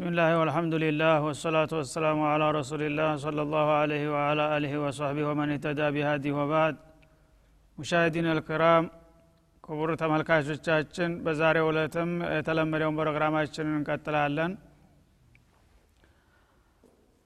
ብስሚላህ 0.00 0.30
ወልሐምዱሊላህ 0.40 1.14
ወሰላቱ 1.24 1.70
ወሰላሙ 1.78 2.18
አላ 2.28 2.42
ረሱሊላህ 2.56 3.08
صለ 3.22 3.38
ላሁ 3.46 3.68
አለህ 3.78 4.02
ወአላ 4.12 4.40
አልህ 4.54 4.72
ወሳህቢህ 4.82 5.24
ወመን 5.28 5.50
ተዳ 5.64 5.80
ቢሃዲ 5.94 6.24
ወባዕድ 6.36 6.76
ሙሻሂዲን 7.78 8.26
አልክራም 8.32 8.84
ክቡር 9.64 9.90
ተመልካቾቻችን 10.02 11.10
በዛሬ 11.24 11.56
ዕለትም 11.66 12.12
የተለመደውን 12.36 12.96
ፕሮግራማችንን 13.00 13.74
እንቀጥላለን 13.80 14.52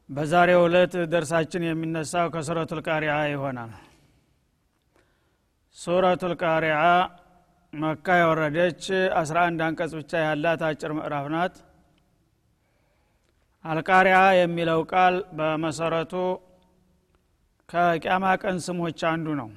በዛሬ 0.09 0.57
ዕለት 0.63 0.97
ደርሳችን 1.13 1.67
የሚነሳው 1.69 2.27
ከሱረቱ 2.37 2.79
ልቃሪዓ 2.81 3.19
ይሆናል 3.35 3.73
ሱረቱ 5.77 6.33
ልቃሪዓ 6.33 6.81
መካ 7.73 8.17
የወረደች 8.23 8.83
11 9.21 9.65
አንቀጽ 9.69 9.95
ብቻ 10.01 10.25
ያላት 10.27 10.65
አጭር 10.71 10.95
ምዕራፍ 10.99 11.29
ናት 11.37 11.55
አልቃሪያ 13.65 14.17
የሚለው 14.37 14.81
ቃል 14.91 15.15
በመሰረቱ 15.37 16.15
ከቅያማ 17.69 18.25
ቀን 18.43 18.57
ስሞች 18.65 19.01
አንዱ 19.11 19.27
ነው። 19.41 19.49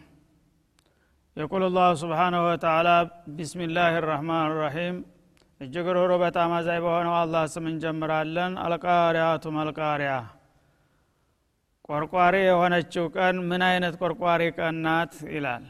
የቁል 1.37 1.63
ላሁ 1.75 1.89
ስብሓናሁ 2.01 2.43
ወተላ 2.47 2.89
ቢስሚላህ 3.35 3.95
ራህማን 4.07 4.51
ራሒም 4.59 4.95
እጅግ 5.61 5.87
ርኅሩ 5.95 6.11
በጣም 6.23 6.49
አዛኝ 6.57 6.79
በሆነው 6.85 7.15
አላህ 7.19 7.43
ስም 7.53 7.65
እንጀምራለን። 7.71 8.53
አልቃሪያቱ 8.63 9.45
መልቃሪያ። 9.57 10.13
ቆርቋሪ 11.89 12.35
የሆነችው 12.43 13.05
ቀን 13.15 13.35
ምን 13.49 13.61
አይነት 13.67 13.95
ቆርቋሪ 14.01 14.43
ቀን 14.57 14.75
ናት? 14.85 15.13
ይላል። 15.35 15.65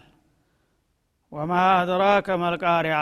ወማ 1.31 1.51
አድራከ 1.75 2.27
መልቃሪያ 2.43 2.97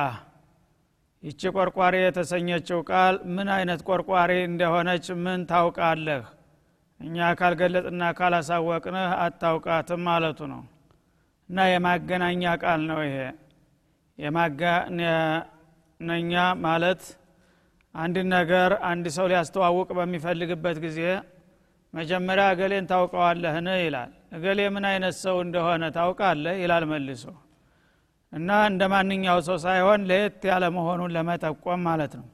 ይቺ 1.26 1.42
ቆርቋሪ 1.56 1.96
የተሰኘችው 2.02 2.80
ቃል 2.90 3.16
ምን 3.36 3.48
አይነት 3.54 3.80
ቆርቋሪ 3.88 4.32
እንደሆነች 4.48 5.06
ምን 5.24 5.40
ታውቃለህ? 5.52 6.24
እኛ 7.00 7.30
ካልገለጥና 7.40 8.02
ካላሳወቅንህ 8.18 9.14
አታውቃትም 9.24 10.02
ማለቱ 10.08 10.40
ነው። 10.52 10.62
እና 11.50 11.66
የማገናኛ 11.72 12.44
ቃል 12.64 12.82
ነው 12.90 13.00
ይሄ። 13.08 13.18
የማገናኛ 14.20 15.02
ማለት 16.66 17.02
አንድ 17.96 18.18
ነገር 18.36 18.72
አንድ 18.90 19.08
ሰው 19.18 19.28
ሊያስተዋውቅ 19.32 19.90
በሚፈልግበት 19.98 20.78
ጊዜ 20.86 21.00
መጀመሪያ 21.94 22.46
እገሌን 22.54 22.88
ታውቀዋለህን 22.92 23.68
ይላል። 23.82 24.12
እገሌ 24.38 24.60
ምን 24.76 24.86
አይነት 24.92 25.16
ሰው 25.24 25.36
እንደሆነ 25.46 25.84
ታውቃለህ? 25.98 26.56
ይላል 26.64 26.86
መልሶ 26.92 27.26
እና 28.36 28.50
እንደ 28.70 28.84
ማንኛው 28.94 29.38
ሰው 29.48 29.58
ሳይሆን 29.64 30.02
ለየት 30.10 30.42
ያለ 30.50 30.66
መሆኑን 30.78 31.14
ለመጠቆም 31.16 31.82
ማለት 31.88 32.14
ነው። 32.20 32.26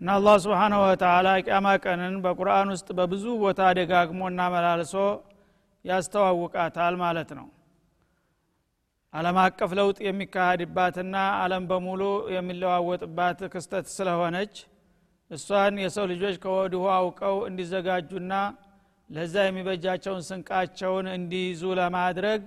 እና 0.00 0.08
አላህ 0.18 0.36
ስብሓንሁ 0.44 0.78
ወተላ 0.84 1.28
ቅያማ 1.44 1.66
ቀንን 1.84 2.14
በቁርአን 2.24 2.68
ውስጥ 2.74 2.88
በብዙ 2.98 3.24
ቦታ 3.42 3.60
ደጋግሞና 3.78 4.40
መላልሶ 4.54 4.94
ያስተዋውቃታል 5.84 6.94
ማለት 7.02 7.30
ነው። 7.38 7.46
አለም 9.14 9.36
አቀፍ 9.42 9.72
ለውጥ 9.78 9.98
የሚካሄድባትና 10.06 11.16
አለም 11.42 11.64
በሙሉ 11.70 12.02
የሚለዋወጥባት 12.34 13.40
ክስተት 13.52 13.86
ስለሆነች 13.96 14.54
እሷን 15.30 15.76
የሰው 15.82 16.06
ልጆች 16.12 16.36
ከወዲሁ 16.42 16.82
አውቀው 16.96 17.36
እንዲዘጋጁና 17.48 18.32
ለዛ 19.10 19.34
የሚበጃቸውን 19.46 20.22
ስንቃቸውን 20.28 21.06
እንዲይዙ 21.14 21.62
ለማድረግ 21.80 22.42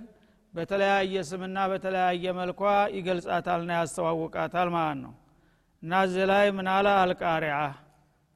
በተለያየ 0.58 1.16
ስምና 1.26 1.58
በተለያየ 1.70 2.24
መልኳ 2.38 2.62
ይገልጻታልና 2.94 3.72
ያስተዋውቃታል 3.78 4.68
ማለት 4.74 4.98
ነው። 5.02 5.12
እና 5.82 6.00
እዚህ 6.06 6.24
ላይ 6.30 6.46
ምናለ 6.56 6.86
አልቃሪዓ። 7.02 7.58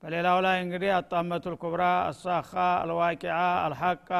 በሌላው 0.02 0.38
ላይ 0.46 0.56
እንግዲህ 0.62 0.90
አጣመቱል 0.96 1.54
ኩብራ 1.62 1.82
አሳኻ 2.08 2.52
አልዋቂዓ 2.80 3.34
አልሐቃ 3.64 4.10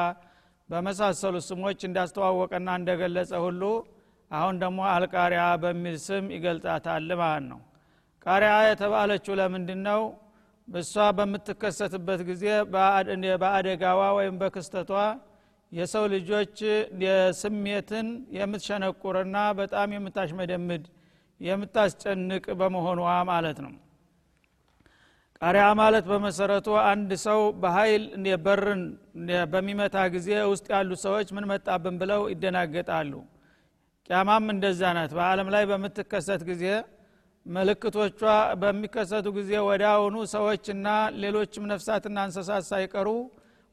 በመሳሰሉ 0.69 1.35
ስሞች 1.47 1.79
እንዳስተዋወቀና 1.87 2.69
እንደገለጸ 2.79 3.31
ሁሉ 3.45 3.63
አሁን 4.31 4.55
ደግሞ 4.61 4.79
አልቃሪያ 4.93 5.43
በሚል 5.63 5.97
ስም 6.05 6.25
ይገልጣታል 6.35 7.09
ማለት 7.21 7.45
ነው። 7.51 7.59
ቃሪያ 8.25 8.53
የተባለችው 8.69 9.33
ለምንድን 9.39 9.81
ነው 9.89 10.01
እሷ 10.67 10.93
በምትከሰትበት 11.17 12.21
ጊዜ 12.29 12.45
በአደጋዋ 13.41 14.01
ወይም 14.17 14.35
በክስተቷ 14.41 14.91
የሰው 15.73 16.03
ልጆች 16.13 16.57
ስሜትን 17.39 18.07
የምትሸነቁርና 18.37 19.37
በጣም 19.59 19.95
የምታሽመደምድ 19.95 20.83
የምታስጨንቅ 21.41 22.45
በመሆኗ 22.59 22.99
ማለት 23.29 23.57
ነው። 23.65 23.73
ቃሪያ 25.41 25.63
ማለት 25.79 26.05
በመሰረቱ 26.09 26.67
አንድ 26.85 27.11
ሰው 27.23 27.39
በኃይል 27.61 28.03
በርን 28.45 28.81
በሚመታ 29.53 29.95
ጊዜ 30.13 30.29
ውስጥ 30.51 30.67
ያሉ 30.75 30.91
ሰዎች 31.03 31.29
ምን 31.35 31.47
መጣብን 31.51 31.95
ብለው 32.01 32.21
ይደናገጣሉ። 32.33 33.13
ቅያማም 34.09 34.45
እንደዛ 34.53 34.81
ናት። 34.97 35.11
በአለም 35.17 35.49
ላይ 35.55 35.63
በምትከሰት 35.69 36.41
ጊዜ 36.49 36.63
ምልክቶቿ 37.45 38.21
በሚከሰቱ 38.61 39.27
ጊዜ 39.37 39.51
ወዳውኑ 39.67 40.17
ሰዎችና 40.33 40.87
ሌሎችም 41.21 41.65
ነፍሳትና 41.71 42.17
እንስሳት 42.27 42.65
ሳይቀሩ 42.69 43.09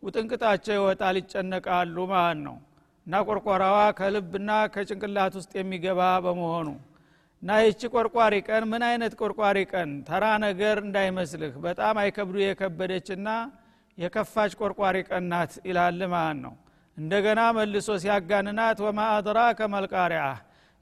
ውጥንቅጣቸው 0.02 0.74
ይወጣል 0.78 1.16
ይጨነቃሉ 1.20 1.96
ማለት 2.12 2.40
ነው። 2.46 2.56
እና 3.06 3.20
ቆርቆራዋ 3.28 3.78
ከልብና 3.98 4.50
ከጭንቅላት 4.74 5.34
ውስጥ 5.38 5.52
የሚገባ 5.58 6.00
በመሆኑ 6.24 6.68
እና 7.42 7.50
ይቺ 7.64 7.82
ቆርቋሪ 7.94 8.34
ቀን 8.48 8.62
ምን 8.70 8.82
አይነት 8.88 9.12
ቆርቋሪ 9.20 9.58
ቀን? 9.72 9.90
ተራ 10.08 10.24
ነገር 10.44 10.76
እንዳይመስልህ 10.84 11.52
በጣም 11.66 11.94
አይከብዱ 12.02 12.36
የከበደችና 12.42 13.28
የከፋች 13.98 14.52
ቆርቋሪ 14.60 14.96
ቀን 15.08 15.24
ናት 15.32 15.52
ይላል 15.68 16.00
ማለት 16.14 16.38
ነው። 16.44 16.54
እንደገና 16.96 17.40
መልሶ 17.56 17.88
ሲያጋንናት 18.02 18.78
ወማ 18.84 19.00
አድራከ 19.16 19.60
መልቃሪያ 19.74 20.22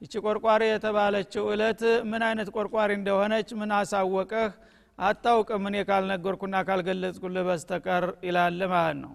ይቺ 0.02 0.14
ቆርቋሪ 0.26 0.62
የተባለችው 0.68 1.44
እለት 1.54 1.80
ምን 2.10 2.22
አይነት 2.28 2.48
ቆርቋሪ 2.56 2.90
እንደሆነች 2.98 3.48
ምን 3.60 3.70
አሳወቀህ 3.78 4.50
አታውቅም 4.98 5.64
እኔ 5.68 5.76
ካልነገርኩና 5.88 6.56
ካልገለጽኩልህ 6.68 7.44
በስተቀር 7.48 8.04
ይላል 8.26 8.60
ማለት 8.72 8.96
ነው። 9.02 9.12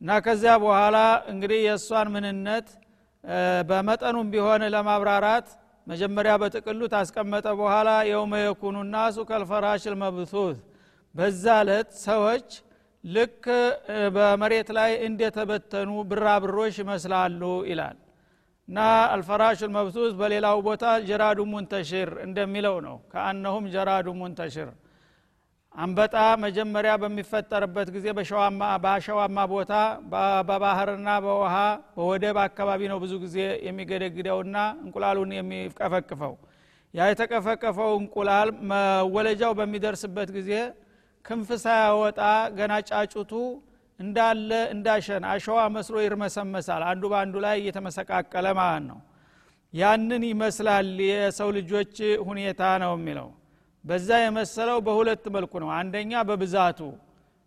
እና 0.00 0.10
ከዚያ 0.24 0.54
በኋላ 0.62 0.96
እንግዲህ 1.32 1.60
የእሷን 1.66 2.08
ምንነት 2.14 2.68
በመጠኑም 3.68 4.30
ቢሆን 4.32 4.62
ለማብራራት 4.74 5.46
መጀመሪያ 5.86 6.32
በጥቅሉ 6.42 6.80
ታስቀመጠ 6.92 7.46
በኋላ 7.60 7.90
የውመ 8.10 8.34
የኩኑ 8.42 8.76
ናሱ 8.92 9.16
ከልፈራሽ 9.30 9.82
ልመብቱት 9.92 10.58
በዛ 11.14 11.44
ዕለት 11.62 11.90
ሰዎች 12.04 12.48
ልክ 13.04 13.44
በመሬት 14.14 14.68
ላይ 14.76 14.92
እንደተበተኑ 15.06 15.90
ብራብሮች 16.10 16.76
ይመስላሉ 16.82 17.40
ይላል። 17.70 17.98
እና 18.68 18.78
አልፈራሹ 19.14 19.58
ልመብቱት 19.68 20.12
በሌላው 20.20 20.58
ቦታ 20.66 20.84
ጀራዱ 21.08 21.40
ሙንተሽር 21.50 22.10
እንደሚለው 22.26 22.76
ነው። 22.86 22.96
ከአነሁም 23.12 23.64
ጀራዱ 23.74 24.06
ሙንተሽር 24.20 24.70
አንበጣ 25.74 26.14
መጀመሪያ 26.42 26.92
በሚፈጠርበት 27.02 27.88
ጊዜ 27.94 28.06
በአሸዋማ 28.82 29.38
ቦታ 29.52 29.72
በባህርና 30.48 31.08
በውሃ 31.24 31.54
በወደብ 31.96 32.36
አካባቢ 32.44 32.80
ነው 32.92 32.98
ብዙ 33.04 33.12
ጊዜ 33.24 33.36
የሚገደግደውና 33.66 34.56
እንቁላሉን 34.84 35.32
የሚቀፈቅፈው። 35.38 36.34
ያ 36.94 37.08
የተቀፈቀፈው 37.10 37.92
እንቁላል 38.00 38.50
መወለጃው 38.70 39.52
በሚደርስበት 39.60 40.30
ጊዜ 40.36 40.50
ክንፍ 41.24 41.48
ሳያወጣ 41.64 42.20
ገና 42.58 42.72
ጫጩቱ 42.90 43.32
እንዳለ 43.98 44.50
እንዳሸን 44.74 45.24
አሸዋ 45.32 45.60
መስሎ 45.74 45.96
ይርመሰመሳል። 46.04 46.82
አንዱ 46.90 47.04
በአንዱ 47.12 47.34
ላይ 47.44 47.56
እየተመሰቃቀለ 47.60 48.46
ማለት 48.60 48.84
ነው። 48.90 49.00
ያንን 49.74 50.24
ይመስላል 50.30 50.88
የሰው 51.10 51.48
ልጆች 51.56 51.96
ሁኔታ 52.28 52.62
ነው 52.82 52.92
የሚለው 52.98 53.28
በዛ 53.84 54.08
የመሰለው 54.20 54.78
በሁለት 54.86 55.24
መልኩ 55.34 55.52
ነው። 55.62 55.70
አንደኛ 55.78 56.22
በብዛቱ 56.28 56.80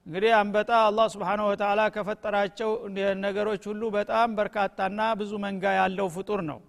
እንግዲህ 0.05 0.31
አንበጣ 0.39 0.71
አላህ 0.87 1.05
ስብሓን 1.13 1.41
ወተላ 1.47 1.81
ከፈጠራቸው 1.95 2.69
ነገሮች 3.23 3.63
ሁሉ 3.69 3.83
በጣም 3.95 4.35
በርካታና 4.37 4.99
ብዙ 5.19 5.31
መንጋ 5.45 5.65
ያለው 5.79 6.07
ፍጡር 6.15 6.41
ነው። 6.49 6.59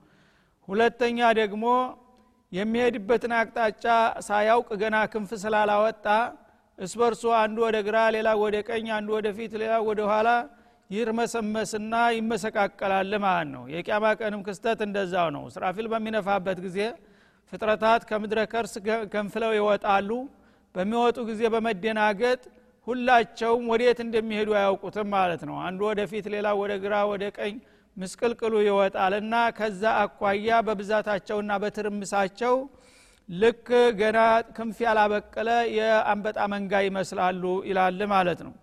ሁለተኛ 0.68 1.18
ደግሞ 1.40 1.64
የሚሄድበትን 2.52 3.32
አቅጣጫ 3.38 3.84
ሳያውቅ 4.26 4.68
ገና 4.82 4.96
ክንፍ 5.12 5.30
ስላላወጣ 5.42 6.06
እስበርሱ 6.78 7.22
አንዱ 7.38 7.58
ወደ 7.66 7.76
ግራ 7.86 7.98
ሌላ 8.16 8.28
ወደ 8.42 8.56
ቀኝ 8.68 8.86
አንዱ 8.96 9.08
ወደ 9.16 9.28
ፊት 9.36 9.52
ሌላ 9.62 9.74
ወደ 9.88 10.00
ኋላ 10.10 10.28
ይርመሰመስና 10.90 11.94
ይመሰቃቀላል 12.16 13.12
ማለት 13.24 13.48
ነው። 13.54 13.64
የቅያማ 13.72 14.04
ቀንም 14.20 14.42
ክስተት 14.46 14.80
እንደዛው 14.86 15.28
ነው። 15.36 15.44
ስራፊል 15.54 15.86
በሚነፋበት 15.92 16.58
ጊዜ 16.66 16.78
ፍጥረታት 17.52 18.02
ከምድረ 18.08 18.38
ከርስ 18.52 18.74
ከንፍለው 19.12 19.52
ይወጣሉ። 19.58 20.10
በሚወጡ 20.74 21.18
ጊዜ 21.28 21.42
በመደናገጥ 21.54 22.40
ሁላቸውም 22.86 23.64
ወዴት 23.72 23.98
እንደሚሄዱ 24.04 24.50
አያውቁትም 24.58 25.08
ማለት 25.14 25.42
ነው። 25.48 25.56
አንዱ 25.66 25.80
ወደ 25.88 26.00
ፊት 26.10 26.26
ሌላ 26.34 26.48
ወደ 26.60 26.72
ግራ 26.84 26.94
ወደ 27.10 27.24
ቀኝ 27.38 27.54
ምስቅልቅሉ 27.96 28.54
ይወጣልና 28.66 29.34
ከዛ 29.56 29.82
አኳያ 30.02 30.58
በብዛታቸውና 30.66 31.52
በትርምሳቸው 31.62 32.54
ልክ 33.28 33.66
ገና 33.98 34.18
ክንፍ 34.56 34.78
ያላበቀለ 34.84 35.48
የአንበጣ 35.76 36.38
መንጋ 36.52 36.72
ይመስላሉ 36.86 37.42
ይላል 37.70 38.00
ማለት 38.12 38.40
ነው። 38.46 38.54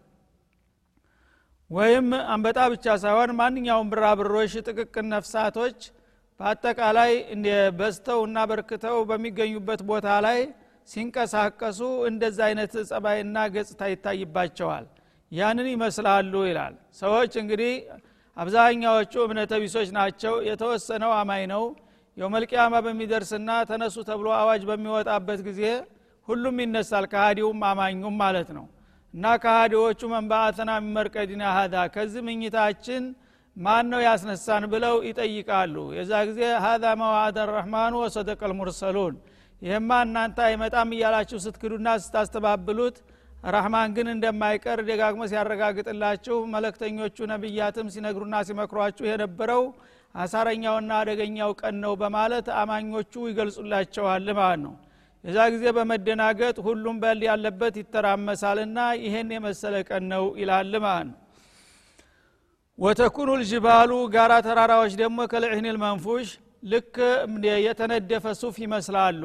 ወይም 1.70 2.08
አንበጣ 2.34 2.60
ብቻ 2.74 2.96
ሳይሆን 3.04 3.32
ማንኛውም 3.40 3.92
ብራብሮች 3.94 4.54
ጥቅቅን 4.68 5.08
ነፍሳቶች 5.14 5.80
በአጠቃላይ 6.40 7.12
በዝተው 7.80 8.20
እና 8.28 8.38
በርክተው 8.50 8.98
በሚገኙበት 9.10 9.82
ቦታ 9.90 10.08
ላይ 10.26 10.40
ሲንቀሳቀሱ 10.88 11.80
እንደዛ 12.10 12.40
አይነት 12.48 12.74
ጸባይና 12.90 13.38
ገጽታ 13.54 13.82
ይታይባቸዋል። 13.92 14.86
ያንን 15.32 15.68
ይመስላሉ 15.74 16.34
ይላል። 16.50 16.74
ሰዎች 17.00 17.34
እንግዲህ 17.42 17.74
አብዛኛዎቹ 18.38 19.14
እምነተ 19.26 19.54
ቢሶች 19.64 19.90
ናቸው። 19.98 20.34
የተወሰነው 20.50 21.12
አማኝ 21.20 21.44
ነው። 21.54 21.64
የውመልቅያማ 22.18 22.76
በሚደርስና 22.86 23.50
ተነሱ 23.70 23.96
ተብሎ 24.10 24.28
አዋጅ 24.40 24.62
በሚወጣበት 24.70 25.40
ጊዜ 25.48 25.62
ሁሉም 26.28 26.56
ይነሳል 26.64 27.06
ከሃዲውም 27.12 27.62
አማኙም 27.70 28.16
ማለት 28.22 28.50
ነው። 28.58 28.66
እና 29.14 29.26
ከሃዲዎቹ 29.44 30.02
መንባአተና 30.14 30.72
ሚመርቀዲና 30.86 31.44
ሀዳ 31.58 31.76
ከዚህ 31.94 32.24
ምኝታችን 32.28 33.04
ማን 33.58 33.86
ነው 33.92 34.02
ያስነሳን 34.06 34.64
ብለው 34.72 34.96
ይጠይቃሉ። 35.08 35.76
የዛ 35.98 36.12
ጊዜ 36.30 36.42
ሀዛ 36.64 36.86
መዋዕደ 37.02 37.38
ረሕማኑ 37.52 37.94
ወሰደቀ 38.04 38.42
ልሙርሰሉን 38.52 39.16
ይህማ 39.62 40.00
እናንተ 40.06 40.38
አይመጣም 40.48 40.90
እያላችሁ 40.96 41.38
ስትክዱና 41.46 41.90
ስታስተባብሉት 42.04 42.98
ረህማን 43.48 43.90
ግን 43.96 44.08
እንደማይቀር 44.14 44.80
ደጋግሞ 44.90 45.24
ሲያረጋግጥላችሁ 45.32 46.38
መለክተኞቹ 46.54 47.18
ነቢያትም 47.32 47.92
ሲነግሩና 47.96 48.36
ሲመክሯችሁ 48.48 49.06
የነበረው 49.10 49.64
አሳረኛውና 50.16 50.92
አደገኛው 51.02 51.52
ቀን 51.62 51.76
ነው 51.84 51.94
በማለት 52.02 52.48
አማኞቹ 52.62 53.14
ይገልጹላቸዋል 53.32 54.28
ማለት 54.40 54.62
ነው። 54.66 54.74
የዛ 55.24 55.38
ጊዜ 55.54 55.66
በመደናገጥ 55.78 56.58
ሁሉም 56.66 56.98
በል 57.04 57.22
ያለበት 57.28 57.76
ይተራመሳልና 57.82 58.80
ይሄን 59.04 59.30
የመሰለ 59.36 59.76
ቀን 59.90 60.04
ነው 60.14 60.26
ይላል 60.42 60.74
ማለት 60.86 61.08
ነው 61.10 61.20
ወተኩኑ 62.80 63.30
ልጅባሉ 63.42 63.92
ጋራ 64.14 64.34
ተራራዎች 64.46 64.94
ደግሞ 65.02 65.18
ከልዕህን 65.32 65.68
ልመንፉሽ 65.76 66.30
ልክ 66.72 66.96
የተነደፈ 67.66 68.26
ሱፍ 68.40 68.56
ይመስላሉ። 68.64 69.22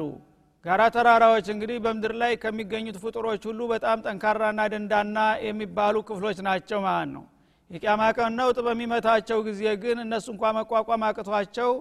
ጋራ 0.65 0.81
ተራራዎች 0.95 1.45
እንግዲህ 1.53 1.77
በምድር 1.85 2.13
ላይ 2.21 2.33
ከሚገኙት 2.43 2.97
ፍጡሮች 3.03 3.41
ሁሉ 3.49 3.59
በጣም 3.73 4.03
ጠንካራና 4.05 4.61
ደንዳና 4.73 5.17
የሚባሉ 5.47 5.95
ክፍሎች 6.09 6.39
ናቸው 6.47 6.79
ማለት 6.85 7.11
ነው። 7.15 7.23
የቅያማ 7.71 8.01
ቀን 8.17 8.33
ነውጥ 8.39 8.57
በሚመታቸው 8.67 9.39
ጊዜ 9.47 9.63
ግን 9.83 9.97
እነሱ 10.05 10.27
እንኳ 10.35 10.45
መቋቋም 10.57 11.03
አቅቷቸው 11.09 11.71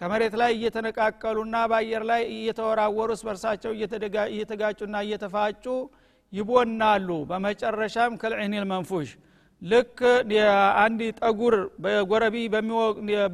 ከመሬት 0.00 0.34
ላይ 0.40 0.50
እየተነቃቀሉና 0.56 1.56
በአየር 1.70 2.02
ላይ 2.10 2.22
እየተወራወሩ 2.34 3.10
ስበርሳቸው 3.20 3.72
እየተጋጩና 4.32 4.96
እየተፋጩ 5.06 5.64
ይቦናሉ። 6.32 7.08
በመጨረሻም 7.30 8.18
ከልዕኒል 8.22 8.66
መንፉሽ 8.72 9.10
ልክ 9.62 9.98
አንድ 10.82 11.00
ጠጉር 11.20 11.54
በጎረቢ 11.84 12.36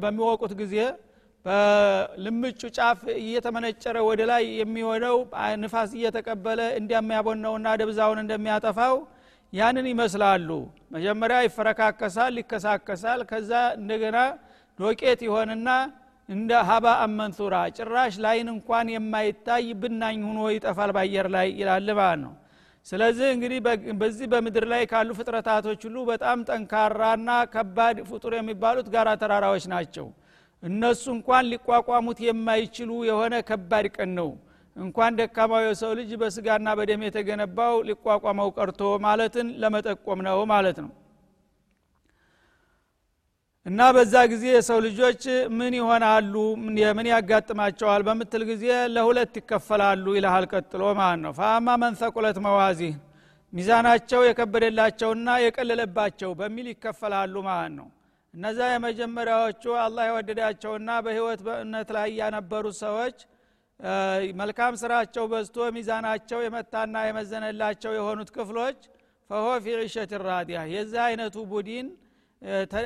በሚወቁት 0.01 0.53
ጊዜ 0.61 0.75
በልምጩ 1.45 2.61
ጫፍ 2.77 2.99
እየተመነጨረ 3.21 3.97
ወደ 4.09 4.21
ላይ 4.29 4.43
የሚሆነው 4.59 5.17
ንፋስ 5.63 5.91
እየተቀበለ 5.97 6.61
እንደሚያቦነውና 6.79 7.73
ደብዛውን 7.81 8.21
እንደሚያጠፋው 8.23 8.95
ያንን 9.53 9.87
ይመስላሉ። 9.91 10.49
መጀመሪያ 10.95 11.39
ይፈረካከሳል 11.45 12.33
ይከሳከሳል። 12.41 13.21
ከዛ 13.31 13.51
እንደገና 13.79 14.17
ዶቄት 14.79 15.19
ይሆንና 15.27 15.69
እንደ 16.29 16.51
ሀባ 16.69 16.85
አመንቱራ 17.03 17.55
ጭራሽ 17.77 18.13
ላይን 18.25 18.47
እንኳን 18.53 18.87
የማይታይ 18.93 19.65
ብናኝ 19.81 20.19
ሁኖ 20.29 20.39
ይጠፋል 20.55 20.91
ባየር 20.97 21.27
ላይ 21.35 21.47
ይላል 21.59 21.89
ማለት 21.93 22.19
ነው 22.23 22.33
ስለዚህ 22.87 23.27
እንግዲህ 23.35 23.59
በዚህ 23.99 24.27
በምድር 24.31 24.65
ላይ 24.71 24.81
ካሉ 24.91 25.09
ፍጥረታቶች 25.17 25.81
ሁሉ 25.87 25.97
በጣም 26.09 26.39
ጠንካራና 26.49 27.29
ከባድ 27.53 27.97
ፍጡር 28.09 28.33
የሚባሉት 28.37 28.87
ጋራ 28.95 29.09
ተራራዎች 29.21 29.65
ናቸው። 29.73 30.07
እነሱ 30.63 31.03
እንኳን 31.15 31.47
ሊቋቋሙት 31.51 32.19
የማይችሉ 32.25 32.91
የሆነ 33.09 33.35
ከባድ 33.49 33.87
ቀን 33.95 34.11
ነው። 34.19 34.29
እንኳን 34.75 35.17
ደካማው 35.19 35.61
የሰው 35.63 35.91
ልጅ 35.99 36.11
በስጋና 36.21 36.69
በደም 36.77 37.01
የተገነባው 37.07 37.75
ሊቋቋመው 37.89 38.49
ቀርቶ 38.57 38.81
ማለትን 39.05 39.47
ለመጠቆም 39.63 40.21
ነው 40.27 40.39
ማለት 40.53 40.77
ነው 40.83 40.91
እና 43.65 43.81
በዛ 43.95 44.13
ጊዜ 44.31 44.45
የሰው 44.53 44.79
ልጆች 44.85 45.21
ምን 45.57 45.73
ይሆናሉ? 45.77 46.33
ምን 46.97 47.07
ያጋጥማቸዋል? 47.11 48.01
በምትል 48.07 48.43
ጊዜ 48.49 48.65
ለሁለት 48.95 49.35
ይከፈላሉ 49.39 50.05
ይልሃል 50.17 50.45
ቀጥሎ 50.53 50.81
ማለት 50.99 51.21
ነው። 51.25 51.33
ፈአማ 51.37 51.75
መን 51.81 51.93
ተቁለት 52.01 52.37
መዋዚህ 52.45 52.93
ሚዛናቸው 53.53 54.21
የከበደላቸውና 54.27 55.29
የቀለለባቸው 55.43 56.31
በሚል 56.39 56.67
ይከፈላሉ 56.73 57.35
ማለት 57.49 57.73
ነው። 57.79 57.87
እነዛ 58.33 58.59
የመጀመሪያዎቹ 58.71 59.63
አላህ 59.83 60.03
የወደዳቸውና 60.09 60.89
በህይወት 61.05 61.41
በእምነት 61.47 61.89
ላይ 61.97 62.09
ያነበሩ 62.21 62.65
ሰዎች 62.83 63.17
መልካም 64.39 64.73
ስራቸው 64.81 65.23
በዝቶ 65.31 65.57
ሚዛናቸው 65.75 66.39
የመታና 66.45 66.95
የመዘነላቸው 67.07 67.91
የሆኑት 67.97 68.29
ክፍሎች 68.37 68.79
ፈሆ 69.29 69.47
ፊ 69.63 69.75
ዒሸት 69.81 70.11
ራዲያ 70.27 70.59
የዚህ 70.73 71.01
አይነቱ 71.07 71.35
ቡድን 71.51 71.87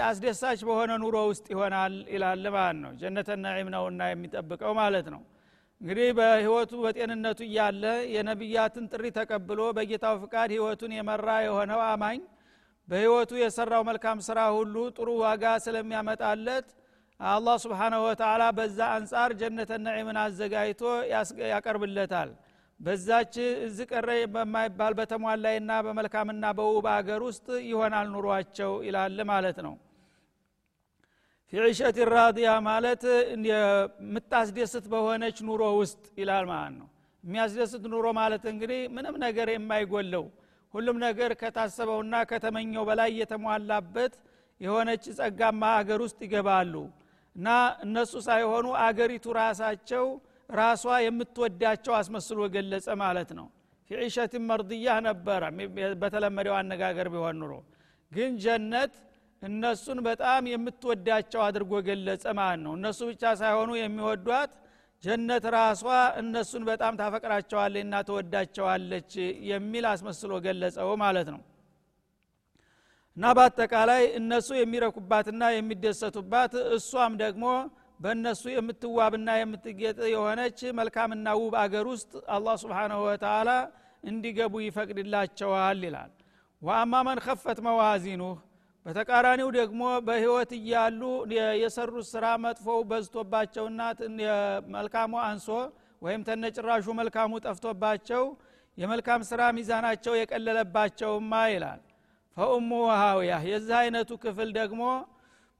አስደሳች 0.08 0.60
በሆነ 0.68 0.92
ኑሮ 1.02 1.18
ውስጥ 1.30 1.46
ይሆናል 1.54 1.94
ይላል 2.14 2.44
ማለት 2.56 2.80
ነው። 2.84 2.92
ጀነተ 3.02 3.30
ነዒም 3.44 3.70
ነውና 3.76 4.02
የሚጠብቀው 4.12 4.74
ማለት 4.80 5.08
ነው። 5.14 5.22
እንግዲህ 5.82 6.08
በህይወቱ 6.18 6.72
በጤንነቱ 6.84 7.40
እያለ 7.48 7.84
የነቢያትን 8.14 8.86
ጥሪ 8.92 9.06
ተቀብሎ 9.18 9.62
በጌታው 9.78 10.16
ፍቃድ 10.24 10.50
ህይወቱን 10.56 10.94
የመራ 10.98 11.28
የሆነው 11.46 11.82
አማኝ 11.88 12.20
በህይወቱ 12.88 13.32
የሰራው 13.42 13.82
መልካም 13.90 14.20
ስራ 14.28 14.40
ሁሉ 14.58 14.76
ጥሩ 14.98 15.10
ዋጋ 15.24 15.46
ስለሚያመጣለት 15.66 16.68
አላህ 17.20 17.56
ስብሓናሁ 17.64 18.02
ወተላ 18.08 18.44
በዛ 18.58 18.80
አንጻር 18.96 19.32
ጀነተ 19.40 19.72
ነዒምን 19.86 20.18
አዘጋጅቶ 20.24 20.82
ያቀርብለታል 21.54 22.30
በዛች 22.80 23.36
እዚ 23.68 23.78
ቀረ 23.92 24.10
በማይባል 24.34 24.94
በተሟላይና 25.00 25.72
በመልካምና 25.86 26.46
በውብ 26.58 26.86
አገር 26.94 27.22
ውስጥ 27.28 27.48
ይሆናል 27.68 28.08
ኑሯቸው 28.14 28.74
ይላል 28.88 29.18
ማለት 29.32 29.58
ነው። 29.68 29.76
ፊዕሸት 31.54 31.98
ራዲያ 32.14 32.50
ማለት 32.68 33.04
የምታስደስት 33.50 34.86
በሆነች 34.94 35.38
ኑሮ 35.48 35.64
ውስጥ 35.80 36.04
ይላል 36.22 36.46
ማለት 36.52 36.74
ነው። 36.80 36.88
የሚያስደስት 37.24 37.84
ኑሮ 37.94 38.08
ማለት 38.20 38.44
እንግዲህ 38.52 38.82
ምንም 38.96 39.16
ነገር 39.26 39.48
የማይጎለው 39.54 40.26
ሁሉም 40.74 40.98
ነገር 41.06 41.32
ከታሰበውና 41.42 42.16
ከተመኘው 42.30 42.84
በላይ 42.90 43.10
የተሟላበት 43.20 44.14
የሆነች 44.62 45.04
ጸጋማ 45.18 45.64
አገር 45.80 46.00
ውስጥ 46.06 46.20
ይገባሉ። 46.26 46.74
እና 47.36 47.48
እነሱ 47.86 48.14
ሳይሆኑ 48.28 48.68
አገሪቱ 48.86 49.26
ራሳቸው 49.40 50.06
ራሷ 50.50 50.84
የምትወዳቸው 51.06 51.94
አስመስሎ 51.98 52.40
ገለጸ 52.54 52.88
ማለት 53.02 53.30
ነው። 53.40 53.48
ፊዕሸትን 53.90 54.44
መርድያህ 54.50 54.98
ነበረ። 55.08 55.44
በተለመደው 56.02 56.56
አነጋገር 56.60 57.08
ቢሆን 57.14 57.38
ኑሮ 57.42 57.54
ግን 58.12 58.32
ጀነት 58.44 58.94
እነሱን 59.42 60.00
በጣም 60.08 60.44
የምትወዳቸው 60.52 61.42
አድርጎ 61.48 61.74
ገለጸ 61.88 62.26
ማለት 62.40 62.62
ነው። 62.66 62.74
እነሱ 62.80 63.00
ብቻ 63.10 63.34
ሳይሆኑ 63.42 63.72
የሚወዷት 63.80 64.52
ጀነት 65.04 65.44
ራሷ 65.56 65.84
እነሱን 66.22 66.64
በጣም 66.70 66.94
ታፈቅራቸዋለች 67.02 67.84
እና 67.86 67.96
ተወዳቸዋለች 68.08 69.12
የሚል 69.50 69.86
አስመስሎ 69.92 70.32
ገለጸው 70.46 70.90
ማለት 71.04 71.28
ነው። 71.36 71.42
እና 73.18 73.26
በአጠቃላይ 73.38 74.02
እነሱ 74.20 74.50
የሚረኩባትና 74.58 75.44
የሚደሰቱባት 75.54 76.54
እሷም 76.76 77.14
ደግሞ 77.22 77.46
በእነሱ 78.00 78.44
የምትዋብና 78.52 79.30
የምትጌጥ 79.40 79.98
የሆነች 80.12 80.60
መልካምና 80.80 81.28
ውብ 81.40 81.56
አገር 81.62 81.86
ውስጥ 81.92 82.12
አላህ 82.36 82.56
ስብሓናሁ 82.64 83.00
ወተላ 83.08 83.50
እንዲገቡ 84.04 84.54
ይፈቅድላቸዋል 84.66 85.80
ይላል። 85.88 86.12
ወአማ 86.62 86.94
መን 87.08 87.20
ከፈት 87.26 87.60
መዋዚኑህ 87.68 88.38
በተቃራኒው 88.86 89.50
ደግሞ 89.58 89.82
በህይወት 90.08 90.52
እያሉ 90.58 91.02
የሰሩት 91.62 92.06
ስራ 92.12 92.26
መጥፎው 92.44 92.80
በዝቶባቸውና 92.90 93.82
መልካሙ 94.76 95.14
አንሶ 95.26 95.48
ወይም 96.02 96.22
ተነጭራሹ 96.28 96.86
መልካሙ 97.00 97.34
ጠፍቶባቸው 97.46 98.24
የመልካም 98.78 99.22
ስራ 99.30 99.42
ሚዛናቸው 99.58 100.14
የቀለለባቸውማ 100.18 101.34
ይላል። 101.54 101.82
ፈኡሙ 102.38 102.72
ሀውያ 102.96 103.34
የዚህ 103.50 103.76
አይነቱ 103.80 104.12
ክፍል 104.24 104.50
ደግሞ 104.60 104.82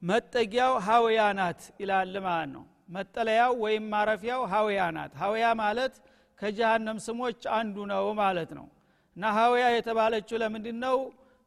መጠጊያው 0.02 0.74
ሀውያ 0.88 1.22
ናት 1.38 1.62
ይላል 1.82 2.16
ማለት 2.26 2.50
ነው። 2.56 2.64
መጠለያው 2.96 3.54
ወይም 3.64 3.86
ማረፊያው 3.94 4.42
ሀውያ 4.52 4.82
ናት። 4.98 5.14
ሀውያ 5.22 5.46
ማለት 5.62 5.94
ከጀሃነም 6.40 6.98
ስሞች 7.06 7.40
አንዱ 7.58 7.78
ነው 7.92 8.06
ማለት 8.20 8.52
ነው። 8.58 8.68
እና 9.16 9.26
ሀውያ 9.38 9.66
የተባለችው 9.76 10.38
ለምንድ 10.44 10.68
ነው 10.84 10.98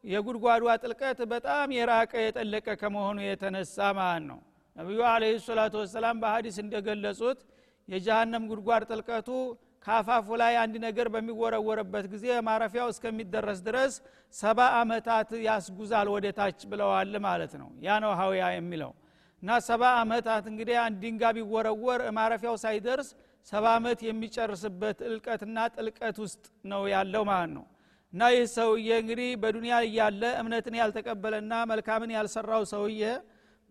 የጉድጓዷ 0.03 0.63
ጥልቀት 0.83 1.19
በጣም 1.33 1.67
የራቀ 1.77 2.13
የጠለቀ 2.25 2.67
ከመሆኑ 2.81 3.17
የተነሳ 3.23 3.77
ማለት 3.99 4.23
ነው። 4.31 4.39
ነቢዩ 4.75 4.99
አለህ 5.09 5.33
ሰላቱ 5.47 5.73
ወሰላም 5.81 6.19
በሀዲስ 6.21 6.57
እንደገለጹት 6.63 7.39
የጀሃነም 7.87 8.43
ጉድጓድ 8.51 8.83
ጥልቀቱ 8.91 9.29
ከአፋፉ 9.85 10.27
ላይ 10.41 10.53
አንድ 10.63 10.75
ነገር 10.85 11.07
በሚወረወርበት 11.13 12.05
ጊዜ 12.11 12.25
ማረፊያው 12.47 12.87
እስከሚደረስ 12.93 13.59
ድረስ 13.67 13.93
ሰባ 14.33 14.59
አመታት 14.79 15.29
ያስጉዛል 15.45 16.09
ወደ 16.15 16.27
ታች 16.37 16.59
ብለዋል 16.71 17.13
ማለት 17.25 17.53
ነው። 17.61 17.69
ያ 17.85 17.97
ነው 18.03 18.11
ሀውያ 18.19 18.43
የሚለው። 18.55 18.91
እና 19.43 19.51
ሰባ 19.67 19.83
አመታት 20.01 20.45
እንግዲህ 20.51 20.77
አንድ 20.83 20.97
ድንጋ 21.03 21.23
ቢወረወር 21.37 22.01
ማረፊያው 22.17 22.55
ሳይደርስ 22.63 23.07
ሰባ 23.47 23.65
አመት 23.77 23.99
የሚጨርስበት 24.07 24.97
እልቀትና 25.07 25.57
ጥልቀት 25.75 26.17
ውስጥ 26.23 26.43
ነው 26.71 26.81
ያለው 26.93 27.23
ማለት 27.31 27.51
ነው። 27.55 27.65
እና 28.13 28.21
ይህ 28.33 28.45
ሰውዬ 28.55 28.89
እንግዲህ 29.01 29.29
በዱንያ 29.41 29.75
እያለ 29.87 30.23
እምነትን 30.41 30.75
ያልተቀበለና 30.79 31.53
መልካምን 31.71 32.13
ያልሰራው 32.15 32.63
ሰውዬ 32.73 33.03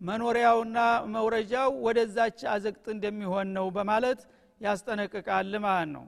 መኖሪያውና 0.01 0.77
መውረጃው 1.15 1.71
ወደዛች 1.85 2.39
አዘቅጥ 2.53 2.85
እንደሚሆን 2.93 3.49
ነው 3.57 3.65
በማለት 3.75 4.21
ያስጠነቅቃል 4.61 5.53
ማለት 5.65 5.89
ነው። 5.95 6.05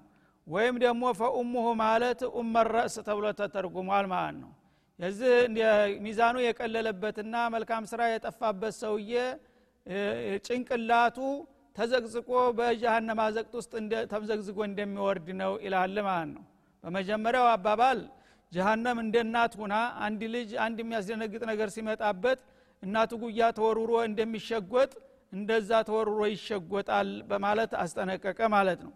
ወይም 0.48 0.75
ደግሞ 0.83 1.03
ፈኡሙሁ 1.19 1.65
ማለት 1.81 2.22
ኡመ 2.38 2.55
ረእስ 2.69 2.95
ተብሎ 3.07 3.25
ተተርጉሟል 3.39 4.05
ማለት 4.13 4.38
ነው። 4.43 4.51
የዚህ 5.00 5.31
ሚዛኑ 6.05 6.36
የቀለለበትና 6.43 7.36
መልካም 7.53 7.83
ስራ 7.91 8.01
የጠፋበት 8.10 8.74
ሰውዬ 8.81 9.13
ጭንቅላቱ 10.45 11.17
ተዘቅዝቆ 11.75 12.29
በጀሃነም 12.57 13.19
አዘቅት 13.24 13.53
ውስጥ 13.60 13.72
ተምዘግዝጎ 14.12 14.60
እንደሚወርድ 14.67 15.27
ነው 15.41 15.53
ይላል 15.65 15.95
ማለት 16.07 16.29
ነው። 16.36 16.43
በመጀመሪያው 16.83 17.48
አባባል 17.53 18.00
ጀሃነም 18.51 18.98
እንደ 19.03 19.15
እናት 19.25 19.53
ሁና 19.62 19.75
አንድ 20.05 20.22
ልጅ 20.33 20.50
አንድ 20.65 20.77
የሚያስደነግጥ 20.83 21.41
ነገር 21.51 21.69
ሲመጣበት 21.75 22.39
እናቱ 22.83 23.12
ጉያ 23.24 23.43
ተወርውሮ 23.57 23.93
እንደሚሸጎጥ 24.10 24.91
እንደዛ 25.34 25.72
ተወርውሮ 25.88 26.24
ይሸጎጣል 26.32 27.10
በማለት 27.30 27.72
አስጠነቀቀ 27.82 28.40
ማለት 28.56 28.82
ነው። 28.86 28.94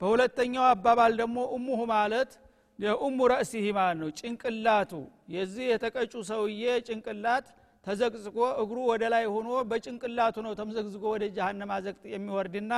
በሁለተኛው 0.00 0.64
አባባል 0.68 1.12
ደግሞ 1.20 1.38
እሙሁ 1.56 1.80
ማለት 1.92 2.30
የኡሙ 2.78 3.18
ረእሲህ 3.32 3.66
ማለት 3.78 3.98
ነው። 4.02 4.10
ጭንቅላቱ 4.18 4.92
የዚህ 5.34 5.66
የተቀጩ 5.72 6.12
ሰውዬ 6.30 6.62
ጭንቅላት 6.86 7.48
ተዘቅዝቆ 7.84 8.38
እግሩ 8.62 8.78
ወደ 8.90 9.04
ላይ 9.12 9.24
ሆኖ 9.34 9.48
በጭንቅላቱ 9.68 10.36
ነው 10.46 10.52
ተምዘግዝጎ 10.58 11.04
ወደ 11.14 11.24
ጀሃነም 11.36 11.72
አዘቅት 11.76 12.04
የሚወርድና 12.14 12.72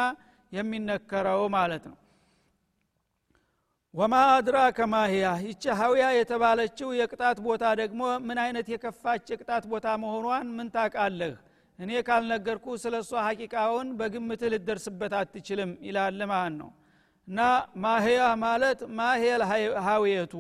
የሚነከረው 0.52 1.42
ማለት 1.54 1.84
ነው። 1.90 1.96
ወማ 3.94 4.14
አድራከ 4.34 4.78
ማህያ 4.92 5.24
ይቺ 5.46 5.64
ሀውያ 5.80 6.04
የተባለችው 6.16 6.90
የቅጣት 6.98 7.38
ቦታ 7.46 7.64
ደግሞ 7.80 8.02
ምን 8.26 8.38
አይነት 8.44 8.66
የከፋች 8.72 9.24
የቅጣት 9.32 9.64
ቦታ 9.72 9.88
መሆኗን 10.02 10.46
ምን 10.56 10.68
ታቃለህ 10.76 11.34
እኔ 11.82 11.92
ካልነገርኩ 12.08 12.66
ስለ 12.82 12.94
እሷ 13.02 13.12
ሀቂቃውን 13.26 13.88
በግምትህ 13.98 14.50
ልደርስበት 14.54 15.12
አትችልም 15.20 15.70
ይላል 15.86 16.20
ማለት 16.32 16.54
ነው? 16.60 16.70
እና 17.28 17.40
ማህያ 17.84 18.20
ማለት 18.44 18.80
ማህየል 18.98 19.42
ሀውየቱ 19.86 20.34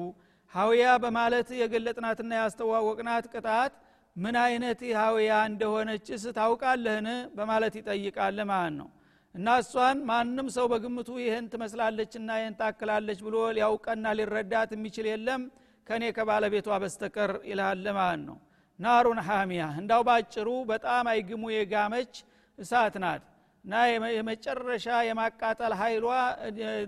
ሀውያ 0.52 0.86
በማለት 1.04 1.48
የገለጥናትና 1.60 2.32
ያስተዋወቅናት 2.40 3.26
ቅጣት 3.34 3.72
ምን 4.16 4.36
አይነት 4.44 4.80
ሀውያ 5.02 5.32
እንደሆነችስ 5.50 6.24
ታውቃለህን? 6.38 7.08
በማለት 7.38 7.74
ይጠይቃል 7.80 8.38
ማለት 8.52 8.74
ነው? 8.80 8.88
እና 9.34 9.48
እሷን 9.62 9.98
ማንም 10.08 10.48
ሰው 10.56 10.66
በግምቱ 10.72 11.10
ይህን 11.24 11.44
ትመስላለችና 11.52 12.30
ይህን 12.40 12.56
ታክላለች 12.60 13.20
ብሎ 13.26 13.36
ሊያውቀና 13.56 14.06
ሊረዳት 14.18 14.70
የሚችል 14.76 15.06
የለም 15.12 15.42
ከእኔ 15.86 16.04
ከባለቤቷ 16.16 16.68
በስተቀር 16.82 17.32
ይልሃል 17.50 17.86
ማለት 17.98 18.22
ነው 18.28 18.36
ናሩን 18.82 19.20
ሐሚያ። 19.26 19.64
እንዳው 19.80 20.02
ባጭሩ 20.08 20.48
በጣም 20.70 21.04
አይግሙ 21.12 21.44
የጋመች 21.54 22.12
እሳት 22.58 22.94
ናት። 23.02 23.22
እና 23.64 23.74
የመጨረሻ 24.16 24.86
የማቃጠል 25.08 25.72
ኃይሏ 25.80 26.06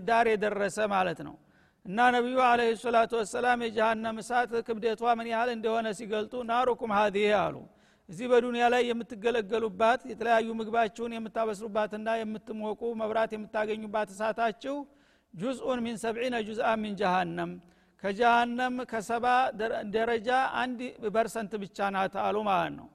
ዳር 0.07 0.27
የደረሰ 0.31 0.77
ማለት 0.93 1.19
ነው። 1.27 1.35
እና 1.85 1.99
ነቢዩ 2.15 2.37
አለህ 2.45 2.69
ሰላቱ 2.83 3.11
ወሰላም 3.19 3.59
የጀሃነም 3.65 4.17
እሳት 4.21 4.51
ክብደቷ 4.67 5.13
ምን 5.17 5.27
ያህል 5.33 5.49
እንደሆነ 5.55 5.87
ሲገልጡ 5.97 6.33
ናሩኩም 6.49 6.91
ሀዲህ 6.97 7.27
አሉ። 7.41 7.55
እዚህ 8.09 8.25
በዱንያ 8.31 8.65
ላይ 8.73 8.83
የምትገለገሉባት 8.89 10.01
የተለያዩ 10.09 10.47
ምግባችሁን 10.59 11.13
የምታበስሩባትና 11.15 12.09
የምትሞቁ 12.19 12.81
መብራት 13.01 13.31
የምታገኙባት 13.35 14.09
እሳታችሁ 14.13 14.75
ጁዝኡን 15.33 15.79
ሚን 15.85 15.95
ሰብዒነ 16.03 16.35
ጁዝአ 16.47 16.69
ሚን 16.81 16.93
ጀሃነም 16.99 17.53
ከጀሃነም 18.05 18.75
ከሰባ 18.89 19.25
ደረጃ 19.93 20.29
አንድ 20.59 20.79
percent 21.15 21.53
ብቻ 21.61 21.77
ናት 21.93 22.15
አሉ 22.23 22.35
ማለት 22.47 22.73
ነው። 22.75 22.87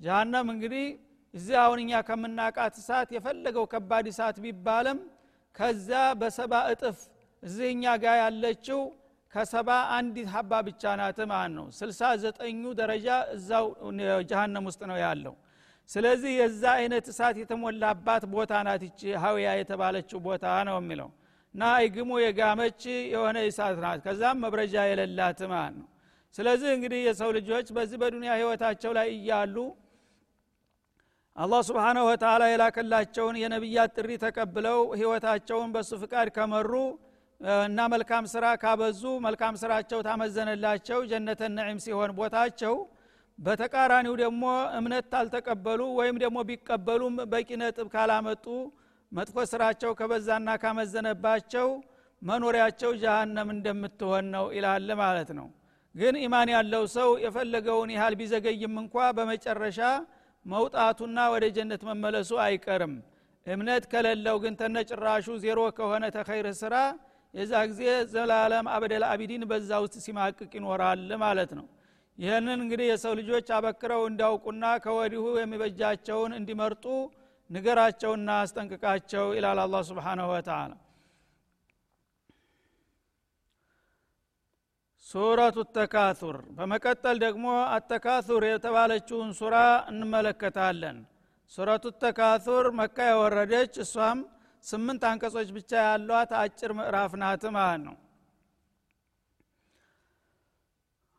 ጀሃነም 0.00 0.48
እንግዲህ 0.54 0.86
እዚህ 1.34 1.56
አሁን 1.62 1.78
እኛ 1.82 2.00
ከምናቃት 2.08 2.74
እሳት 2.80 3.10
የፈለገው 3.16 3.64
ከባድ 3.72 4.06
እሳት 4.12 4.36
ቢባልም 4.44 4.98
ከዛ 5.54 5.90
በሰባ 6.20 6.54
እጥፍ 6.72 6.98
እዚህ 7.42 7.68
እኛ 7.74 7.84
ጋር 8.04 8.16
ያለችው 8.22 8.80
ከሰባ 9.32 9.68
አንድ 9.96 10.16
ሀባ 10.32 10.52
ብቻ 10.68 10.94
ናት 11.00 11.20
ማለት 11.32 11.54
ነው። 11.58 11.68
ስልሳ 11.78 12.10
ዘጠኙ 12.24 12.62
ደረጃ 12.80 13.06
እዛው 13.36 13.68
ጀሃነም 14.30 14.66
ውስጥ 14.70 14.82
ነው 14.90 14.98
ያለው። 15.04 15.36
ስለዚህ 15.90 16.32
የዛ 16.40 16.64
አይነት 16.78 17.06
እሳት 17.12 17.38
የተሞላባት 17.42 18.26
ቦታ 18.34 18.64
ናት 18.68 18.84
ይቺ 18.88 19.14
ሀውያ 19.24 19.48
የተባለችው 19.60 20.20
ቦታ 20.26 20.44
ነው 20.68 20.78
የሚለው 20.82 21.10
እና 21.56 21.66
አይግሙ 21.76 22.10
የጋመች 22.20 22.80
የሆነ 23.12 23.36
እሳት 23.46 23.76
ናት። 23.82 24.00
ከዛም 24.06 24.40
መብረጃ 24.44 24.74
የሌላት 24.88 25.38
ማለት 25.52 25.74
ነው? 25.78 25.86
ስለዚህ 26.34 26.70
እንግዲህ 26.74 27.00
የሰው 27.06 27.30
ልጆች 27.36 27.66
በዚህ 27.76 27.98
በዱንያ 28.02 28.32
ህይወታቸው 28.38 28.90
ላይ 28.98 29.08
እያሉ 29.14 29.56
አላህ 31.36 31.60
ስብሓናሁ 31.68 32.02
ወተላ 32.08 32.42
የላከላቸውን 32.50 33.36
የነቢያት 33.40 33.90
ጥሪ 33.96 34.10
ተቀብለው 34.22 34.78
ህይወታቸውን 34.98 35.72
በሱ 35.74 35.90
ፍቃድ 36.02 36.28
ከመሩ 36.36 36.72
እና 37.64 37.80
መልካም 37.92 38.24
ስራ 38.34 38.44
ካበዙ 38.62 39.02
መልካም 39.26 39.56
ስራቸው 39.62 40.00
ታመዘነላቸው 40.06 41.00
ጀነተ 41.10 41.42
ነዒም 41.56 41.80
ሲሆን 41.86 42.12
ቦታቸው። 42.18 42.76
በተቃራኒው 43.38 44.14
ደግሞ 44.22 44.44
እምነት 44.78 45.06
ታልተቀበሉ 45.12 45.82
ወይም 45.98 46.18
ደግሞ 46.22 46.38
ቢቀበሉም 46.50 47.16
በቂ 47.32 47.48
ነጥብ 47.60 47.88
ካላመጡ 47.94 48.46
መጥፎ 49.12 49.36
ስራቸው 49.50 49.90
ከበዛና 49.98 50.48
ካመዘነባቸው 50.62 51.68
መኖሪያቸው 52.22 52.90
ጀሃነም 53.02 53.48
እንደምትሆን 53.54 54.26
ነው 54.34 54.46
ይላል 54.56 54.88
ማለት 55.02 55.30
ነው። 55.38 55.46
ግን 55.94 56.14
ኢማን 56.22 56.48
ያለው 56.54 56.84
ሰው 56.96 57.10
የፈለገውን 57.24 57.90
ያህል 57.94 58.14
ቢዘገይም 58.20 58.74
እንኳ 58.82 58.96
በመጨረሻ 59.18 59.80
መውጣቱና 60.46 61.18
ወደ 61.34 61.44
ጀነት 61.56 61.82
መመለሱ 61.88 62.32
አይቀርም። 62.44 62.94
እምነት 63.46 63.84
ከሌለው 63.92 64.36
ግን 64.44 64.54
ተነጭራሹ 64.60 65.26
ዜሮ 65.44 65.60
ከሆነ 65.78 66.04
ተኸይር 66.16 66.46
ስራ 66.60 66.74
የዛ 67.34 67.52
ጊዜ 67.70 67.82
ዘላለም 68.12 68.66
አበደል 68.74 69.04
አቢዲን 69.10 69.42
በዛ 69.50 69.70
ውስጥ 69.84 69.96
ሲማቅቅ 70.04 70.50
ይኖራል 70.58 71.08
ማለት 71.22 71.50
ነው። 71.58 71.66
ይህንን 72.18 72.58
እንግዲህ 72.64 72.86
የሰው 72.90 73.12
ልጆች 73.18 73.48
አበክረው 73.56 74.02
እንዲያውቁና 74.10 74.64
ከወዲሁ 74.84 75.24
የሚበጃቸውን 75.40 76.32
እንዲመርጡ 76.38 76.84
ንገራቸውና 77.50 78.28
አስጠንቅቃቸው 78.42 79.26
ይላል 79.36 79.58
አላ 79.64 79.76
ስብሓናሁ 79.88 80.28
ወተላ 80.32 80.72
ሱረቱ 85.06 85.58
ተካቱር 85.74 86.36
በመቀጠል 86.56 87.16
ደግሞ 87.24 87.44
አተካቱር 87.74 88.44
የተባለችውን 88.46 89.30
ሱራ 89.40 89.56
እንመለከታለን። 89.90 90.96
ሱረቱ 91.52 91.84
ተካቱር 92.02 92.66
መካ 92.80 92.98
የወረደች 93.10 93.74
እሷም 93.84 94.20
ስምንት 94.64 95.02
አንቀጾች 95.10 95.48
ብቻ 95.56 95.70
ያሏት 95.86 96.32
አጭር 96.40 96.72
ምዕራፍ 96.78 97.12
ናት 97.22 97.44
ማለት 97.56 97.82
ነው 97.86 97.96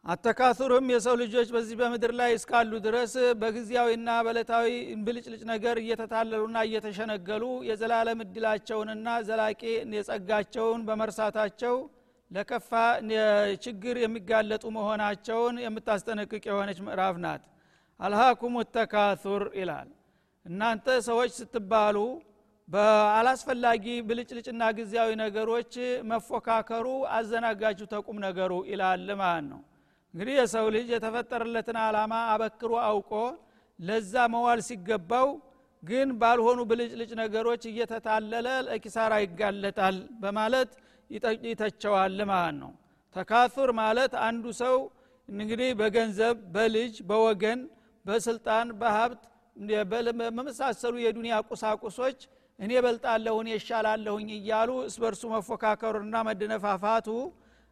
አተካቱርም 0.08 0.86
የሰው 0.92 1.16
ልጆች 1.22 1.48
በዚህ 1.54 1.76
በምድር 1.80 2.12
ላይ 2.20 2.32
እስካሉ 2.36 2.74
ድረስ 2.86 3.14
በጊዜያዊና 3.40 4.10
በለታዊ 4.26 4.68
ብልጭልጭ 5.06 5.42
ነገር 5.50 5.78
እየተታለሉና 5.82 6.58
እየተሸነገሉ 6.68 7.44
የዘላለም 7.70 8.22
እድላቸውንና 8.26 9.18
ዘላቂ 9.30 9.62
የጸጋቸውን 9.96 10.86
በመርሳታቸው 10.88 11.76
ለከፋ 12.32 12.72
ችግር 13.66 13.96
የሚጋለጡ 14.02 14.66
መሆናቸውን 14.78 15.56
የምታስጠነቅቅ 15.66 16.44
የሆነች 16.50 16.82
ምዕራፍ 16.88 17.16
ናት። 17.26 17.44
አልሃኩም 18.00 18.56
ተካቱር 18.76 19.44
ይላል። 19.60 19.90
እናንተ 20.46 21.00
ሰዎች 21.08 21.32
ስትባሉ 21.38 21.98
በአላስፈላጊ 22.68 23.86
ብልጭልጭና 24.08 24.64
ጊዜያዊ 24.78 25.12
ነገሮች 25.22 25.74
መፎካከሩ 26.12 26.88
አዘናጋችሁ 27.16 27.88
ተቁም 27.94 28.20
ነገሩ 28.26 28.54
ይላል 28.72 29.10
ማለት 29.22 29.48
ነው 29.52 29.62
እንግዲህ 30.14 30.36
የሰው 30.40 30.66
ልጅ 30.76 30.88
የተፈጠረለትን 30.94 31.78
አላማ 31.82 32.14
አበክሮ 32.34 32.74
አውቆ 32.86 33.12
ለዛ 33.80 34.14
መዋል 34.34 34.60
ሲገባው 34.68 35.28
ግን 35.84 36.10
ባልሆኑ 36.22 36.60
ብልጭልጭ 36.70 37.12
ነገሮች 37.22 37.64
እየተታለለ 37.72 38.48
ለኪሳራ 38.68 39.14
ይጋለጣል 39.24 39.98
በማለት 40.22 40.72
ይተቸዋል 41.46 42.18
ማለት 42.32 42.56
ነው። 42.62 42.72
ተካቱር 43.16 43.70
ማለት 43.80 44.14
አንዱ 44.28 44.46
ሰው 44.62 44.76
እንግዲህ 45.30 45.70
በገንዘብ 45.80 46.38
በልጅ 46.56 46.96
በወገን 47.10 47.60
በስልጣን 48.06 48.68
በሀብት 48.82 49.24
በመሳሰሉ 50.32 50.96
የዱንያ 51.04 51.36
ቁሳቁሶች 51.50 52.20
እኔ 52.60 52.72
በልጣለሁ 52.86 53.36
እኔ 53.44 53.50
እሻላለሁኝ 53.58 54.30
እያሉ 54.38 54.70
እስበርሱ 54.88 55.24
መፎካከሩና 55.34 56.16
መደነፋፋቱ 56.28 57.08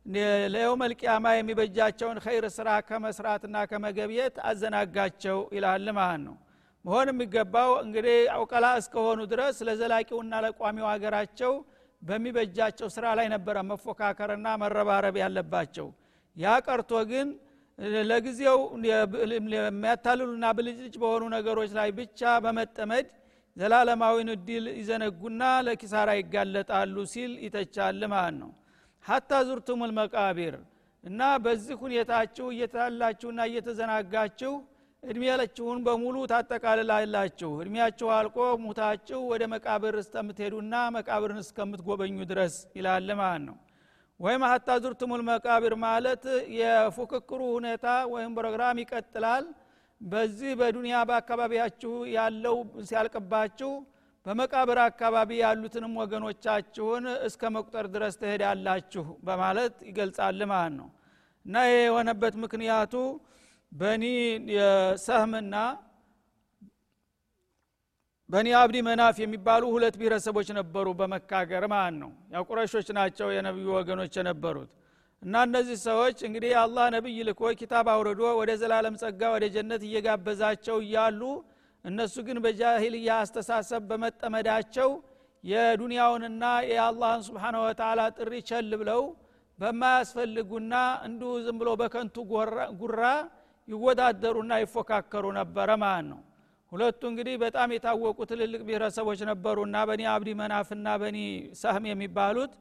ለየውም 0.06 0.80
መልቅያማ 0.82 1.26
የሚበጃቸውን 1.34 2.18
ኸይር 2.26 2.46
ስራ 2.56 2.70
ከመስራትና 2.90 3.56
ከመገብየት 3.72 4.36
አዘናጋቸው 4.50 5.38
ይላል 5.56 5.88
ማለት 5.98 6.22
ነው። 6.26 6.36
መሆን 6.86 7.08
የሚገባው 7.12 7.72
እንግዲህ 7.86 8.18
አውቀላ 8.36 8.66
እስከሆኑ 8.82 9.20
ድረስ 9.32 9.56
ለዘላቂውና 9.68 10.34
ለቋሚው 10.46 10.88
ሀገራቸው 10.92 11.54
በሚበጃቸው 12.02 12.88
ስራ 12.96 13.06
ላይ 13.20 13.28
ነበረ 13.34 13.58
መፎካከርና 13.70 14.48
መረባረብ 14.64 15.16
ያለባቸው። 15.24 15.88
ያ 16.38 16.54
ቀርቶ 16.68 16.92
ግን 17.12 17.28
ለጊዜው 18.10 18.60
የሚያታልሉና 19.66 20.46
ብልጭልጭ 20.58 20.96
በሆኑ 21.02 21.24
ነገሮች 21.36 21.72
ላይ 21.80 21.90
ብቻ 22.00 22.22
በመጠመድ 22.46 23.08
ዘላለማዊን 23.58 24.30
እድል 24.36 24.66
ይዘነጉና 24.80 25.44
ለኪሳራ 25.66 26.10
ይጋለጣሉ 26.20 26.96
ሲል 27.14 27.34
ይተቻል 27.46 28.02
ማለት 28.14 28.38
ነው 28.42 28.52
ሀታ 29.06 29.32
ዙርቱም 29.48 29.82
ልመቃቢር 29.90 30.56
እና 31.04 31.22
በዚህ 31.44 31.76
ሁኔታችሁ 31.84 32.46
እየተላላችሁና 32.54 33.42
እየተዘናጋችሁ 33.50 34.54
እድሜያችሁን 35.04 35.80
በሙሉ 35.86 36.16
ታጠቃልላላችሁ። 36.32 37.50
እድሜያችሁ 37.62 38.08
አልቆ 38.16 38.38
ሙታችሁ 38.64 39.20
ወደ 39.32 39.44
መቃብር 39.54 39.96
እስከምትሄዱና 40.02 40.76
መቃብርን 40.96 41.40
እስከምትጎበኙ 41.44 42.18
ድረስ 42.32 42.56
ይላል 42.78 43.10
ማለት 43.20 43.44
ነው። 43.50 43.58
ወይም 44.20 44.44
ሀታ 44.50 44.78
ዙርቱሙል 44.84 45.22
መቃብር 45.30 45.74
ማለት 45.86 46.24
የፉክክሩ 46.60 47.42
ሁኔታ 47.56 47.86
ወይም 48.14 48.34
ፕሮግራም 48.38 48.80
ይቀጥላል። 48.84 49.46
በዚህ 50.02 50.52
በዱንያ 50.60 50.96
በአካባቢያችሁ 51.10 51.94
ያለው 52.16 52.58
ሲያልቅባችሁ 52.88 53.72
በመቃብር 54.26 54.80
አካባቢ 54.84 55.30
ያሉትንም 55.42 55.94
ወገኖቻችሁን 56.02 57.06
እስከ 57.28 57.52
መቁጠር 57.56 57.86
ድረስ 57.96 58.16
ትሄዳላችሁ 58.22 59.06
በማለት 59.28 59.76
ይገልጻል 59.90 60.40
ማለት 60.52 60.74
ነው። 60.80 60.88
እና 61.46 61.56
ይህ 61.68 61.82
የሆነበት 61.84 62.36
ምክንያቱ 62.44 62.94
በኒ 63.72 64.04
ሰህምና 65.06 65.56
በኒ 68.30 68.48
አብዲ 68.60 68.78
መናፍ 68.86 69.16
የሚባሉ 69.22 69.64
ሁለት 69.74 69.96
ብሔረሰቦች 70.00 70.48
ነበሩ 70.58 70.88
በመካገር 71.00 71.64
ማለት 71.74 71.98
ነው። 72.02 72.12
ያው 72.34 72.46
ናቸው 72.96 73.28
የነቢዩ 73.36 73.68
ወገኖች 73.78 74.14
የነበሩት። 74.20 74.72
እና 75.22 75.36
እነዚህ 75.48 75.78
ሰዎች 75.86 76.18
እንግዲህ 76.28 76.52
አላህ 76.62 76.86
ነቢይ 76.96 77.20
ልኮ 77.28 77.52
ኪታብ 77.60 77.86
አውርዶ 77.94 78.24
ወደ 78.40 78.52
ዘላለም 78.62 78.96
ጸጋ 79.02 79.22
ወደ 79.36 79.46
ጀነት 79.54 79.84
እየጋበዛቸው 79.88 80.78
እያሉ 80.84 81.22
እነሱ 81.86 82.16
ግን 82.28 82.38
በጃሂልያ 82.44 83.10
አስተሳሰብ 83.24 83.82
በመጠመዳቸው 83.90 84.90
የዱንያውንና 85.44 86.44
የአላህን 86.70 87.24
ስብሓነ 87.28 87.56
ወተላ 87.66 88.02
ጥሪ 88.18 88.34
ቸል 88.50 88.72
ብለው 88.82 89.02
በማያስፈልጉና 89.60 90.74
እንዲሁ 91.08 91.32
ዝም 91.46 91.58
ብሎ 91.62 91.70
በከንቱ 91.82 92.16
ጉራ 92.82 93.04
ይወዳደሩና 93.68 94.54
ይፎካከሩ 94.64 95.26
ነበረ 95.38 95.70
ማለት 95.84 96.08
ነው። 96.10 96.20
ሁለቱ 96.72 97.02
እንግዲህ 97.12 97.36
በጣም 97.44 97.70
የታወቁ 97.74 98.18
ትልልቅ 98.30 98.62
ብሔረሰቦች 98.68 99.20
ነበሩና 99.30 99.76
በኒ 99.90 100.02
አብዲ 100.14 100.30
መናፍና 100.42 100.88
በኒ 101.04 101.18
ሳህም 101.60 101.86
የሚባሉት 101.90 102.54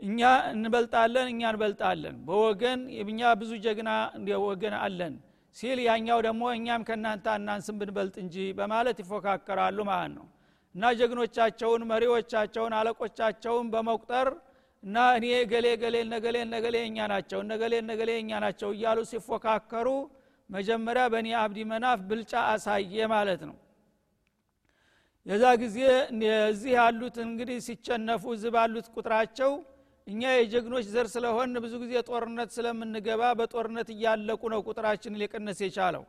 እኛ 0.00 0.20
እንበልጣለን 0.52 1.26
እኛ 1.32 1.42
እንበልጣለን። 1.52 2.16
በወገን 2.26 2.80
እኛ 3.04 3.20
ብዙ 3.40 3.52
ጀግና 3.66 3.90
ወገን 4.46 4.74
አለን 4.80 5.14
ሲል 5.56 5.78
ያኛው 5.86 6.18
ደግሞ 6.26 6.42
እኛም 6.56 6.82
ከእናንተ 6.88 7.26
አናንስም 7.34 7.76
ብንበልጥ 7.80 8.16
እንጂ 8.22 8.36
በማለት 8.58 8.98
ይፎካከራሉ 9.02 9.78
ማለት 9.90 10.12
ነው። 10.16 10.26
እና 10.74 10.84
ጀግኖቻቸውን 11.00 11.82
መሪዎቻቸውን 11.90 12.72
አለቆቻቸውን 12.78 13.66
በመቁጠር 13.74 14.28
እና 14.82 14.96
እኔ 15.18 15.26
ገሌ 15.52 15.66
ገሌ 15.82 15.96
ነገሌ 16.14 16.36
ነገሌ 16.54 16.76
እኛ 16.88 17.06
ናቸው 17.12 17.40
ነገሌ 17.52 17.74
ነገሌ 17.90 18.10
እኛ 18.22 18.40
ናቸው 18.44 18.70
እያሉ 18.74 18.98
ሲፎካከሩ 19.10 19.88
መጀመሪያ 20.50 21.04
በኒ 21.12 21.28
አብዲ 21.42 21.58
መናፍ 21.70 22.00
ብልጫ 22.08 22.32
አሳየ 22.50 23.06
ማለት 23.12 23.42
ነው። 23.48 23.56
የዛ 25.26 25.44
ጊዜ 25.62 25.78
እዚህ 26.48 26.72
ያሉት 26.78 27.16
እንግዲህ 27.24 27.58
ሲቸነፉ 27.66 28.22
እዚህ 28.36 28.50
ባሉት 28.56 28.88
ቁጥራቸው 28.94 29.52
እኛ 30.06 30.22
የጀግኖች 30.32 30.86
ዘር 30.94 31.06
ስለሆን 31.12 31.52
ብዙ 31.64 31.74
ጊዜ 31.82 31.92
ጦርነት 32.08 32.50
ስለምንገባ 32.56 33.22
በጦርነት 33.38 33.88
እያለቁ 33.94 34.42
ነው 34.52 34.60
ቁጥራችን 34.66 35.16
ሊቀነስ 35.20 35.60
የቻለው። 35.64 36.02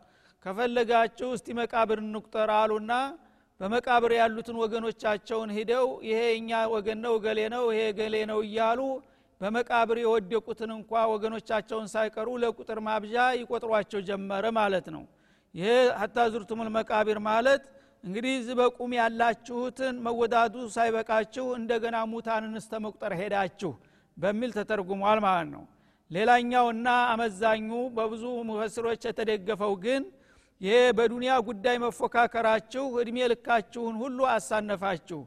ከፈለጋችሁ 0.46 1.28
እስቲ 1.36 1.48
መቃብር 1.60 2.00
እንቁጠር 2.04 2.50
አሉና 2.58 2.94
በመቃብር 3.60 4.12
ያሉትን 4.18 4.58
ወገኖቻቸውን 4.64 5.52
ሂደው 5.58 5.88
ይሄ 6.08 6.20
እኛ 6.40 6.52
ወገን 6.74 7.00
ነው 7.06 7.14
ገሌ 7.26 7.40
ነው 7.54 7.64
ይሄ 7.74 7.84
ገሌ 8.00 8.16
ነው 8.32 8.40
እያሉ 8.48 8.80
በመቃብር 9.42 9.98
የወደቁትን 10.02 10.72
እንኳ 10.78 10.92
ወገኖቻቸውን 11.14 11.88
ሳይቀሩ 11.94 12.28
ለቁጥር 12.44 12.80
ማብዣ 12.88 13.16
ይቆጥሯቸው 13.40 14.02
ጀመረ 14.10 14.46
ማለት 14.60 14.88
ነው። 14.96 15.04
ይሄ 15.56 15.70
ሀታ 16.02 16.18
ዙርቱሙል 16.34 16.70
መቃቢር 16.78 17.20
ማለት 17.30 17.64
እንግዲህ 18.06 18.34
ዝበቁም 18.48 18.92
ያላችሁትን 18.98 19.96
መወዳዱ 20.06 20.56
ሳይበቃችሁ 20.74 21.46
እንደገና 21.60 21.98
ሙታንን 22.12 22.54
እስተ 22.60 22.74
መቁጠር 22.84 23.14
ሄዳችሁ 23.22 23.72
በሚል 24.18 24.52
ተተርጉሟል 24.58 25.20
ማለት 25.26 25.50
ነው። 25.56 25.64
ሌላኛውና 26.12 26.88
አመዛኙ 27.14 27.70
በብዙ 27.96 28.24
ሙፈስሮች 28.50 29.02
የተደገፈው 29.08 29.74
ግን 29.86 30.04
ይሄ 30.62 30.76
በዱንያ 30.98 31.32
ጉዳይ 31.48 31.78
መፎካከራችሁ 31.86 32.86
እድሜ 33.02 33.18
ልካችሁን 33.32 33.96
ሁሉ 34.04 34.20
አሳነፋችሁ። 34.36 35.22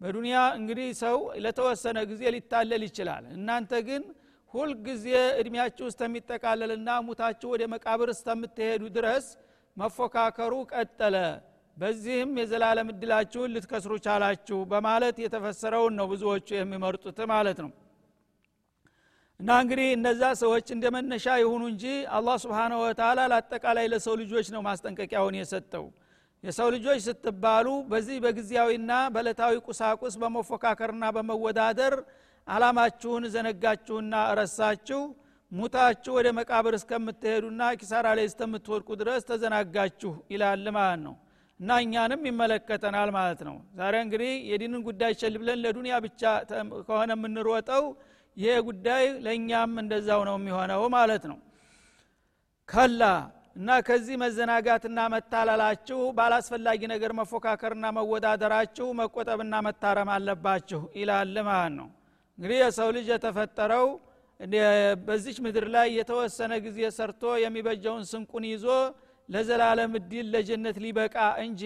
በዱንያ 0.00 0.36
እንግዲህ 0.58 0.88
ሰው 1.02 1.16
ለተወሰነ 1.44 1.98
ጊዜ 2.10 2.22
ሊታለል 2.34 2.82
ይችላል። 2.88 3.24
እናንተ 3.36 3.72
ግን 3.88 4.02
ሁልጊዜ 4.54 5.06
እድሜያችሁ 5.40 5.86
እስተሚጠቃለልና 5.90 6.90
ሙታችሁ 7.08 7.48
ወደ 7.54 7.64
መቃብር 7.74 8.08
እስተምትሄዱ 8.14 8.82
ድረስ 8.96 9.26
መፎካከሩ 9.76 10.52
ቀጠለ 10.72 11.16
በዚህም 11.80 12.30
የዘላለም 12.40 12.88
እድላችሁን 12.92 13.52
ልትከስሩ 13.54 13.92
ቻላችሁ 14.06 14.58
በማለት 14.70 15.16
የተፈሰረውን 15.22 15.94
ነው 15.98 16.06
ብዙዎቹ 16.10 16.48
የሚመርጡት 16.56 17.18
ማለት 17.30 17.58
ነው። 17.64 17.70
እና 19.40 19.50
እንግዲህ 19.62 19.88
እነዛ 19.96 20.22
ሰዎች 20.40 20.66
እንደ 20.74 20.86
መነሻ 20.96 21.26
ይሁኑ 21.42 21.62
እንጂ 21.70 21.84
አላህ 22.16 22.36
ስብሓነ 22.42 22.72
ወተላ 22.82 23.20
ለአጠቃላይ 23.32 23.86
ለሰው 23.92 24.14
ልጆች 24.22 24.48
ነው 24.54 24.62
ማስጠንቀቂያውን 24.66 25.38
የሰጠው። 25.38 25.86
የሰው 26.44 26.68
ልጆች 26.74 27.00
ስትባሉ 27.06 27.66
በዚህ 27.88 28.18
በጊዜያዊና 28.24 28.92
በለታዊ 29.14 29.54
ቁሳቁስ 29.68 30.14
በመፎካከርና 30.22 31.04
በመወዳደር 31.16 31.94
አላማችሁን 32.46 33.24
ዘነጋችሁና 33.34 34.14
ረሳችሁ 34.38 35.00
ሙታችሁ 35.52 36.12
ወደ 36.18 36.28
መቃብር 36.38 36.74
እስከምትሄዱና 36.78 37.62
ኪሳራ 37.80 38.06
ላይ 38.18 38.26
እስከምትወድቁ 38.30 38.88
ድረስ 39.00 39.22
ተዘናጋችሁ 39.30 40.12
ይላል 40.34 40.64
ማለት 40.76 41.00
ነው 41.06 41.14
እና 41.60 41.70
እኛንም 41.84 42.22
ይመለከተናል 42.28 43.08
ማለት 43.16 43.40
ነው። 43.48 43.56
ዛሬ 43.78 43.94
እንግዲህ 44.04 44.32
የዲንን 44.50 44.82
ጉዳይ 44.86 45.12
ቸል 45.20 45.34
ብለን 45.40 45.58
ለዱንያ 45.64 45.94
ብቻ 46.06 46.22
ከሆነ 46.86 47.10
የምንሮጠው 47.16 47.84
ይሄ 48.36 48.52
ጉዳይ 48.68 49.04
ለእኛም 49.24 49.72
እንደዛው 49.82 50.20
ነው 50.28 50.36
የሚሆነው 50.38 50.82
ማለት 50.96 51.24
ነው። 51.30 51.38
ከላ 52.68 53.02
እና 53.56 53.68
ከዚህ 53.86 54.16
መዘናጋትና 54.22 54.98
መታለላችሁ 55.14 55.98
ባላስፈላጊ 56.18 56.80
ነገር 56.92 57.12
መፎካከርና 57.20 57.86
መወዳደራችሁ 57.96 58.86
መቆጠብና 59.00 59.54
መታረም 59.66 60.10
አለባችሁ 60.14 60.80
ይላል 61.00 61.34
ማለት 61.48 61.74
ነው። 61.78 61.88
እንግዲህ 62.38 62.58
የሰው 62.62 62.90
ልጅ 62.96 63.08
የተፈጠረው 63.12 63.86
በዚች 65.06 65.38
ምድር 65.44 65.66
ላይ 65.74 65.88
የተወሰነ 65.98 66.52
ጊዜ 66.66 66.78
ሰርቶ 66.96 67.22
የሚበጀውን 67.42 68.04
ስንቁን 68.10 68.44
ይዞ 68.50 68.66
ለዘላለም 69.30 69.92
እድል 69.98 70.28
ለጀነት 70.34 70.76
ሊበቃ 70.84 71.16
እንጂ 71.44 71.62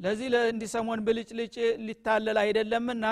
ለዚህ 0.00 0.28
እንዲሰሞን 0.52 1.00
ብልጭልጭ 1.06 1.56
ሊታለል 1.86 2.38
አይደለምና 2.42 3.06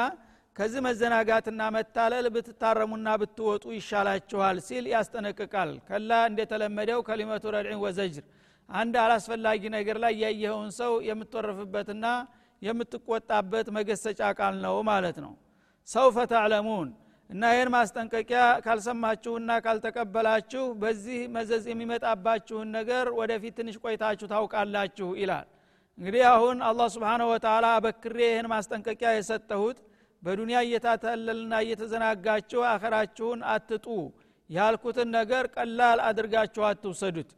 ከዚህ 0.56 0.80
መዘናጋትና 0.86 1.62
መታለል 1.76 2.26
ብትታረሙና 2.34 3.08
ብትወጡ 3.20 3.64
ይሻላችኋል 3.76 4.56
ሲል 4.66 4.86
ያስጠነቅቃል። 4.92 5.70
ከላ 5.88 6.10
እንደተለመደው 6.30 7.00
ከሊመቱ 7.08 7.44
ረድዕን 7.54 7.80
ወዘጅር 7.84 8.24
አንድ 8.68 8.94
አላስፈላጊ 9.04 9.62
ነገር 9.76 9.96
ላይ 10.04 10.12
ያየኸውን 10.24 10.70
ሰው 10.80 10.92
የምትወረፍበትና 11.08 12.04
የምትቆጣበት 12.62 13.68
መገሰጫ 13.76 14.22
ቃል 14.38 14.56
ነው 14.66 14.76
ማለት 14.90 15.16
ነው። 15.24 15.32
ሰውፈ 15.88 16.16
ተዕለሙን 16.32 16.90
እና 17.32 17.42
ይህን 17.52 17.70
ማስጠንቀቂያ 17.74 18.40
ካልሰማችሁና 18.64 19.50
ካልተቀበላችሁ 19.64 20.64
በዚህ 20.82 21.20
መዘዝ 21.36 21.64
የሚመጣባችሁን 21.70 22.68
ነገር 22.76 23.06
ወደፊት 23.18 23.54
ትንሽ 23.58 23.76
ቆይታችሁ 23.84 24.26
ታውቃላችሁ 24.32 25.08
ይላል። 25.20 25.46
እንግዲህ 25.98 26.24
አሁን 26.32 26.58
አላህ 26.68 26.88
ስብሓንሁ 26.94 27.26
ወተላ 27.32 27.66
በክሬ 27.84 28.18
ይህን 28.26 28.48
ማስጠንቀቂያ 28.52 29.10
የሰጠሁት 29.14 29.78
በዱንያ 30.22 30.58
እየታተለልና 30.66 31.52
እየተዘናጋችሁ 31.64 32.60
አኸራችሁን 32.72 33.40
አትጡ 33.54 33.86
ያልኩትን 34.50 35.08
ነገር 35.16 35.44
ቀላል 35.56 36.00
አድርጋችሁ 36.08 36.62
አትውሰዱት። 36.68 37.30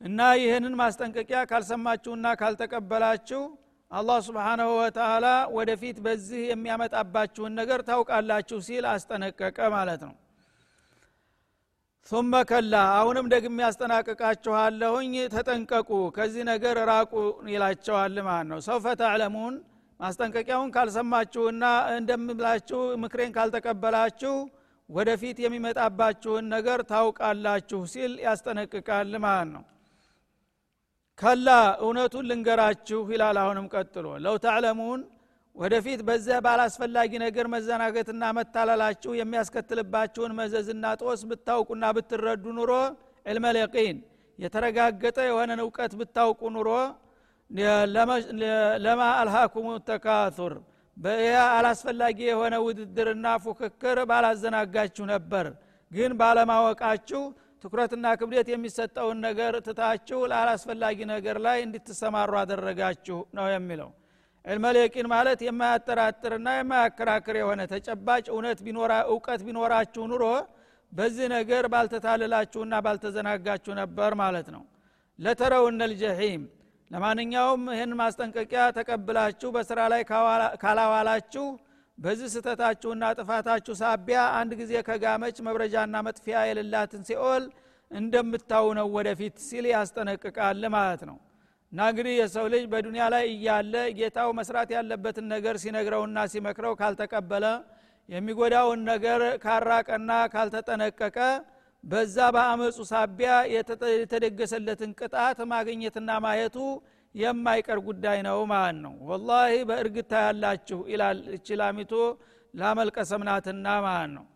እና 0.00 0.20
ይህንን 0.40 0.74
ማስጠንቀቂያ 0.80 1.40
ካልሰማችሁና 1.50 2.26
ካልተቀበላችሁ 2.40 3.42
አላህ 3.90 4.18
ስብሓናሁ 4.26 4.68
ወተላ 4.76 5.26
ወደፊት 5.54 5.96
በዚህ 6.04 6.42
የሚያመጣባችሁን 6.50 7.56
ነገር 7.60 7.80
ታውቃላችሁ 7.88 8.58
ሲል 8.66 8.84
አስጠነቀቀ 8.90 9.58
ማለት 9.74 10.02
ነው። 10.06 10.12
ثم 12.10 12.32
ከላ 12.50 12.74
አሁንም 12.98 13.26
ደግሜ 13.34 13.56
ያስጠናቅቃችኋለሁኝ 13.64 15.12
ተጠንቀቁ 15.34 15.90
ከዚህ 16.16 16.44
ነገር 16.50 16.76
ራቁ 16.90 17.12
ይላቸዋል 17.52 18.16
ማለት 18.28 18.48
ነው። 18.52 18.60
ሰውፈ 18.68 18.86
ተዕለሙን 19.02 19.56
ማስጠንቀቂያውን 20.00 20.70
ካልሰማችሁና 20.76 21.64
እንደምላችሁ 21.96 22.80
ምክሬን 23.02 23.34
ካልተቀበላችሁ 23.36 24.34
ወደፊት 24.88 25.36
የሚመጣባችሁን 25.44 26.46
ነገር 26.54 26.80
ታውቃላችሁ 26.90 27.80
ሲል 27.92 28.14
ያስጠነቅቃል 28.26 29.12
ማለት 29.26 29.50
ነው 29.54 29.64
ከላ 31.20 31.48
እውነቱን 31.84 32.28
ልንገራችሁ 32.30 33.00
ይላል። 33.12 33.38
አሁንም 33.42 33.66
ቀጥሎ 33.74 34.06
ለው 34.24 34.36
ተዕለሙን 34.44 35.00
ወደፊት 35.56 36.00
በዚያ 36.08 36.36
ባላስፈላጊ 36.46 37.12
ነገር 37.24 37.46
መዘናገትና 37.54 38.22
መታለላችሁ 38.36 39.12
የሚያስከትልባችሁን 39.18 40.32
መዘዝና 40.38 40.84
ጦስ 41.02 41.22
ብታውቁና 41.30 41.84
ብትረዱ 41.96 42.44
ኑሮ 42.58 42.72
ዕልመልየቂን 43.26 43.98
የተረጋገጠ 44.38 45.18
የሆነን 45.28 45.60
እውቀት 45.64 45.92
ብታውቁ 46.00 46.42
ኑሮ 46.56 46.68
ለማ 48.84 49.00
አልሃኩም 49.18 49.66
ተካቱር 49.88 50.54
በያ 50.96 51.34
አላስፈላጊ 51.56 52.18
የሆነ 52.28 52.54
ውድድርና 52.64 53.26
ፉክክር 53.44 53.98
ባላዘናጋችሁ 54.10 55.04
ነበር። 55.12 55.46
ግን 55.90 56.12
ባለማወቃችሁ 56.20 57.22
ትኩረትና 57.64 58.06
ክብደት 58.20 58.48
የሚሰጠውን 58.50 59.18
ነገር 59.26 59.54
ትታችሁ 59.66 60.20
ለአላስፈላጊ 60.30 60.98
ነገር 61.12 61.38
ላይ 61.46 61.58
እንድትሰማሩ 61.64 62.32
አደረጋችሁ 62.42 63.18
ነው 63.38 63.46
የሚለው። 63.52 63.90
ዕልመልየቂን 64.44 65.06
ማለት 65.12 65.40
የማያጠራጥርና 65.46 66.48
የማያከራክር 66.56 67.36
የሆነ 67.40 67.60
ተጨባጭ 67.72 68.24
እውነት 68.32 68.60
እውቀት 69.10 69.40
ቢኖራችሁ 69.46 70.04
ኑሮ 70.12 70.24
በዚህ 70.92 71.26
ነገር 71.34 71.64
ባልተታልላችሁና 71.72 72.74
ባልተዘናጋችሁ 72.86 73.72
ነበር 73.80 74.12
ማለት 74.22 74.48
ነው። 74.54 74.62
ለተረውነ 75.18 75.82
ልጀሒም 75.92 76.42
ለማንኛውም 76.90 77.64
ይህን 77.74 77.92
ማስጠንቀቂያ 78.00 78.62
ተቀብላችሁ 78.78 79.48
በስራ 79.56 79.80
ላይ 79.92 80.02
ካላዋላችሁ 80.62 81.44
በዚህ 82.00 82.28
ስተታችሁና 82.34 83.04
ጥፋታችሁ 83.18 83.74
ሳቢያ 83.80 84.20
አንድ 84.36 84.52
ጊዜ 84.60 84.72
ከጋመች 84.86 85.38
መብረጃና 85.46 85.96
መጥፊያ 86.06 86.36
የሌላትን 86.48 87.02
ሲኦል 87.08 87.44
እንደምታው 87.90 88.66
ነው 88.78 88.86
ወደፊት 88.96 89.36
ሲል 89.46 89.66
ያስጠነቅቃል 89.72 90.62
ማለት 90.76 91.02
ነው። 91.10 91.16
እና 91.72 91.80
እንግዲህ 91.90 92.14
የሰው 92.20 92.46
ልጅ 92.52 92.64
በዱንያ 92.72 93.04
ላይ 93.14 93.24
እያለ 93.32 93.74
ጌታው 93.98 94.30
መስራት 94.38 94.70
ያለበትን 94.76 95.26
ነገር 95.34 95.56
ሲነግረውና 95.62 96.18
ሲመክረው 96.32 96.72
ካልተቀበለ 96.80 97.46
የሚጎዳውን 98.08 98.80
ነገር 98.90 99.22
ካራቀና 99.44 100.12
ካልተጠነቀቀ 100.32 101.18
በዛ 101.84 102.16
በአመፁ 102.34 102.78
ሳቢያ 102.90 103.32
የተደገሰለትን 103.94 104.90
ቅጣት 105.00 105.38
ማግኘትና 105.52 106.10
ማየቱ 106.24 106.56
የማይቀር 107.14 107.78
ጉዳይ 107.86 108.18
ነው 108.26 108.38
ማለት 108.50 108.78
ነው። 108.84 108.94
ወላሂ 109.08 109.54
በእርግታ 109.68 110.12
ያላችሁ 110.26 110.80
ይላል 110.92 111.20
እችላሚቶ 111.36 111.92
ላመልቀሰምናትና 112.54 113.66
ማለት 113.86 114.12
ነው። 114.16 114.26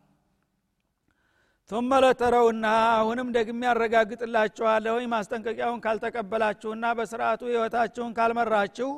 ثم 1.70 1.90
ለተረውና 2.04 2.66
አሁንም 2.96 3.28
ደግሜ 3.36 3.60
ያረጋግጥላችኋለሁኝ 3.68 5.06
ማስጠንቀቂያውን 5.12 5.82
ካልተቀበላችሁና 5.84 6.84
በስርአቱ 6.98 7.42
ህይወታችሁን 7.50 8.10
ካልመራችሁ 8.18 8.90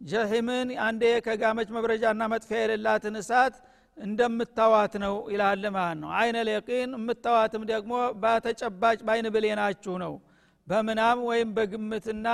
ጀሂምን 0.00 0.68
አንዴ 0.86 1.04
ከጋመች 1.26 1.68
መብረጃና 1.76 2.22
መጥፊያ 2.32 2.58
የሌላትን 2.62 3.16
እሳት 3.20 3.54
እንደምታዋት 3.96 4.92
ነው 5.04 5.14
ይላል 5.32 5.62
ማለት 5.76 5.98
ነው። 6.02 6.10
አይነ 6.18 6.36
ሌቂን 6.48 6.90
የምታዋትም 6.98 7.62
ደግሞ 7.70 7.92
በተጨባጭ 8.22 8.98
በአይን 9.06 9.28
ብሌናችሁ 9.36 9.94
ነው። 10.04 10.14
በምናም 10.66 11.20
ወይም 11.30 11.50
በግምትና 11.56 12.26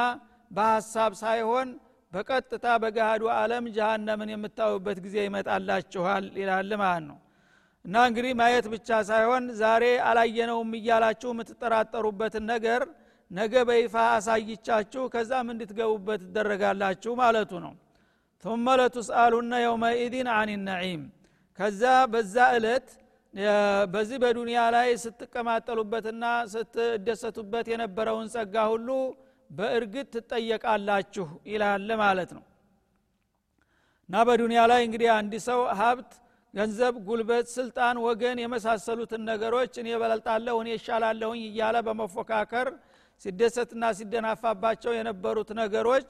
በሀሳብ 0.51 1.13
ሳይሆን 1.21 1.69
በቀጥታ 2.13 2.67
በገሃዱ 2.83 3.23
አለም 3.37 3.65
ጀሃነምን 3.77 4.33
የምታዩበት 4.33 4.99
ጊዜ 5.05 5.17
ይመጣላችኋል 5.27 6.27
ይላል 6.41 6.71
ማለት 6.83 7.05
ነው። 7.09 7.19
እና 7.85 7.95
እንግዲህ 8.09 8.33
ማየት 8.41 8.67
ብቻ 8.75 8.99
ሳይሆን 9.09 9.45
ዛሬ 9.59 9.85
አላየነውም 10.09 10.71
እያላችሁ 10.79 11.31
የምትጠራጠሩበትን 11.33 12.45
ነገር 12.53 12.83
ነገ 13.31 13.55
በይፋ 13.69 13.95
አሳይቻችሁ 14.15 15.03
ከዛም 15.13 15.49
እንድትገቡበት 15.53 16.21
ትደረጋላችሁ 16.27 17.13
ማለቱ 17.21 17.53
ነው። 17.65 17.75
ثم 18.45 18.67
ለቱስአሉነ 18.79 19.53
የውመኢድን 19.63 20.29
አን 20.35 20.51
ነዒም። 20.67 21.03
ከዛ 21.59 21.83
በዛ 22.13 22.37
እለት 22.57 22.89
በዚህ 23.93 24.19
በዱንያ 24.23 24.61
ላይ 24.75 24.89
ስትቀማጠሉበትና 25.05 26.25
ስትደሰቱበት 26.53 27.67
የነበረውን 27.73 28.29
ጸጋ 28.35 28.57
ሁሉ 28.73 28.89
በእርግጥ 29.51 30.07
ትጠየቃላችሁ 30.15 31.27
ይላል 31.47 31.89
ማለት 32.03 32.31
ነው። 32.37 32.45
እና 34.09 34.15
በዱንያ 34.29 34.63
ላይ 34.71 34.81
እንግዲህ 34.87 35.09
አንድ 35.15 35.35
ሰው 35.47 35.61
ሀብት 35.79 36.11
ገንዘብ 36.55 36.95
ጉልበት 37.07 37.47
ስልጣን 37.55 37.97
ወገን 38.05 38.39
የመሳሰሉትን 38.43 39.23
ነገሮች 39.31 39.73
እኔ 39.83 39.89
በለልጣለሁ 40.03 40.57
እኔ 40.63 40.69
ይሻላለሁኝ 40.77 41.41
እያለ 41.49 41.77
በመፎካከር 41.87 42.69
ሲደሰትና 43.23 43.85
ሲደናፋባቸው 43.99 44.93
የነበሩት 44.97 45.51
ነገሮች 45.61 46.09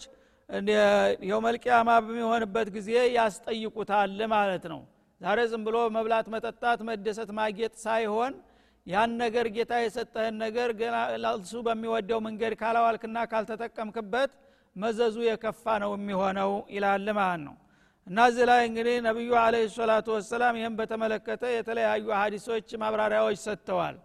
የውመልቅያማ 1.29 1.91
በሚሆንበት 2.05 2.69
ጊዜ 2.77 2.89
ያስጠይቁታል 3.17 4.19
ማለት 4.35 4.65
ነው። 4.73 4.81
ዛሬ 5.21 5.41
ዝም 5.51 5.63
ብሎ 5.67 5.77
መብላት 5.97 6.27
መጠጣት 6.35 6.81
መደሰት 6.89 7.31
ማጌጥ 7.39 7.73
ሳይሆን 7.85 8.33
ያን 8.87 9.13
ነገር 9.23 9.47
ጌታ 9.55 9.75
የሰጠህን 9.81 10.35
ነገር 10.43 10.71
ለሱ 11.25 11.53
በሚወደው 11.67 12.19
መንገድ 12.27 12.55
ካላዋልክና 12.61 13.19
ካልተጠቀምክበት 13.31 14.33
መዘዙ 14.77 15.17
የከፋ 15.27 15.65
ነው 15.83 15.93
የሚሆነው 15.97 16.53
ይላል 16.75 17.07
ማለት 17.19 17.41
ነው። 17.47 17.55
እና 18.07 18.19
እዚህ 18.31 18.45
ላይ 18.51 18.61
እንግዲህ 18.69 18.97
ነቢዩ 19.07 19.31
አለ 19.43 19.55
ሰላቱ 19.77 20.07
ወሰላም 20.17 20.57
ይህም 20.59 20.75
በተመለከተ 20.81 21.43
የተለያዩ 21.53 22.07
ሀዲሶች 22.19 22.69
ማብራሪያዎች 22.83 23.39
ሰጥተዋል። 23.47 23.97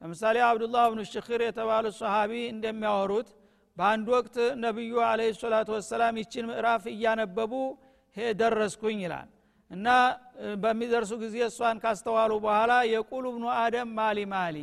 ለምሳሌ 0.00 0.36
አብዱላህ 0.48 0.84
ብኑ 0.92 1.00
ሽክር 1.12 1.40
የተባሉ 1.44 1.86
ሰሃቢ 1.98 2.32
እንደሚያወሩት 2.52 3.30
በአንድ 3.76 4.06
ወቅት 4.14 4.36
ነቢዩ 4.64 4.94
አለ 5.08 5.20
ሰላቱ 5.42 5.68
ወሰላም 5.76 6.14
ይችን 6.22 6.46
ምዕራፍ 6.50 6.84
እያነበቡ 6.94 7.52
ደረስኩኝ 8.36 9.00
ይላል 9.06 9.28
እና 9.70 9.86
በሚደርሱ 10.62 11.12
ጊዜ 11.22 11.36
እሷን 11.48 11.78
ካስተዋሉ 11.82 12.32
በኋላ 12.44 12.72
የቁሉ 12.92 13.24
ብኑ 13.34 13.46
አደም 13.58 13.90
ማሊ 13.98 14.18
ማሊ 14.32 14.56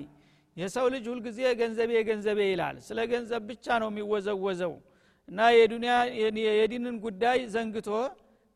የሰው 0.57 0.85
ልጅ 0.93 1.05
ሁልጊዜ 1.11 1.39
ገንዘቤ 1.59 1.91
ገንዘቤ 2.09 2.39
ይላል። 2.51 2.75
ስለ 2.85 2.99
ገንዘብ 3.11 3.41
ብቻ 3.49 3.65
ነው 3.81 3.89
የሚወዘወዘው። 3.91 4.73
እና 5.27 5.39
የዱንያ 5.55 5.93
የዲንን 6.59 6.95
ጉዳይ 7.05 7.39
ዘንግቶ 7.53 7.89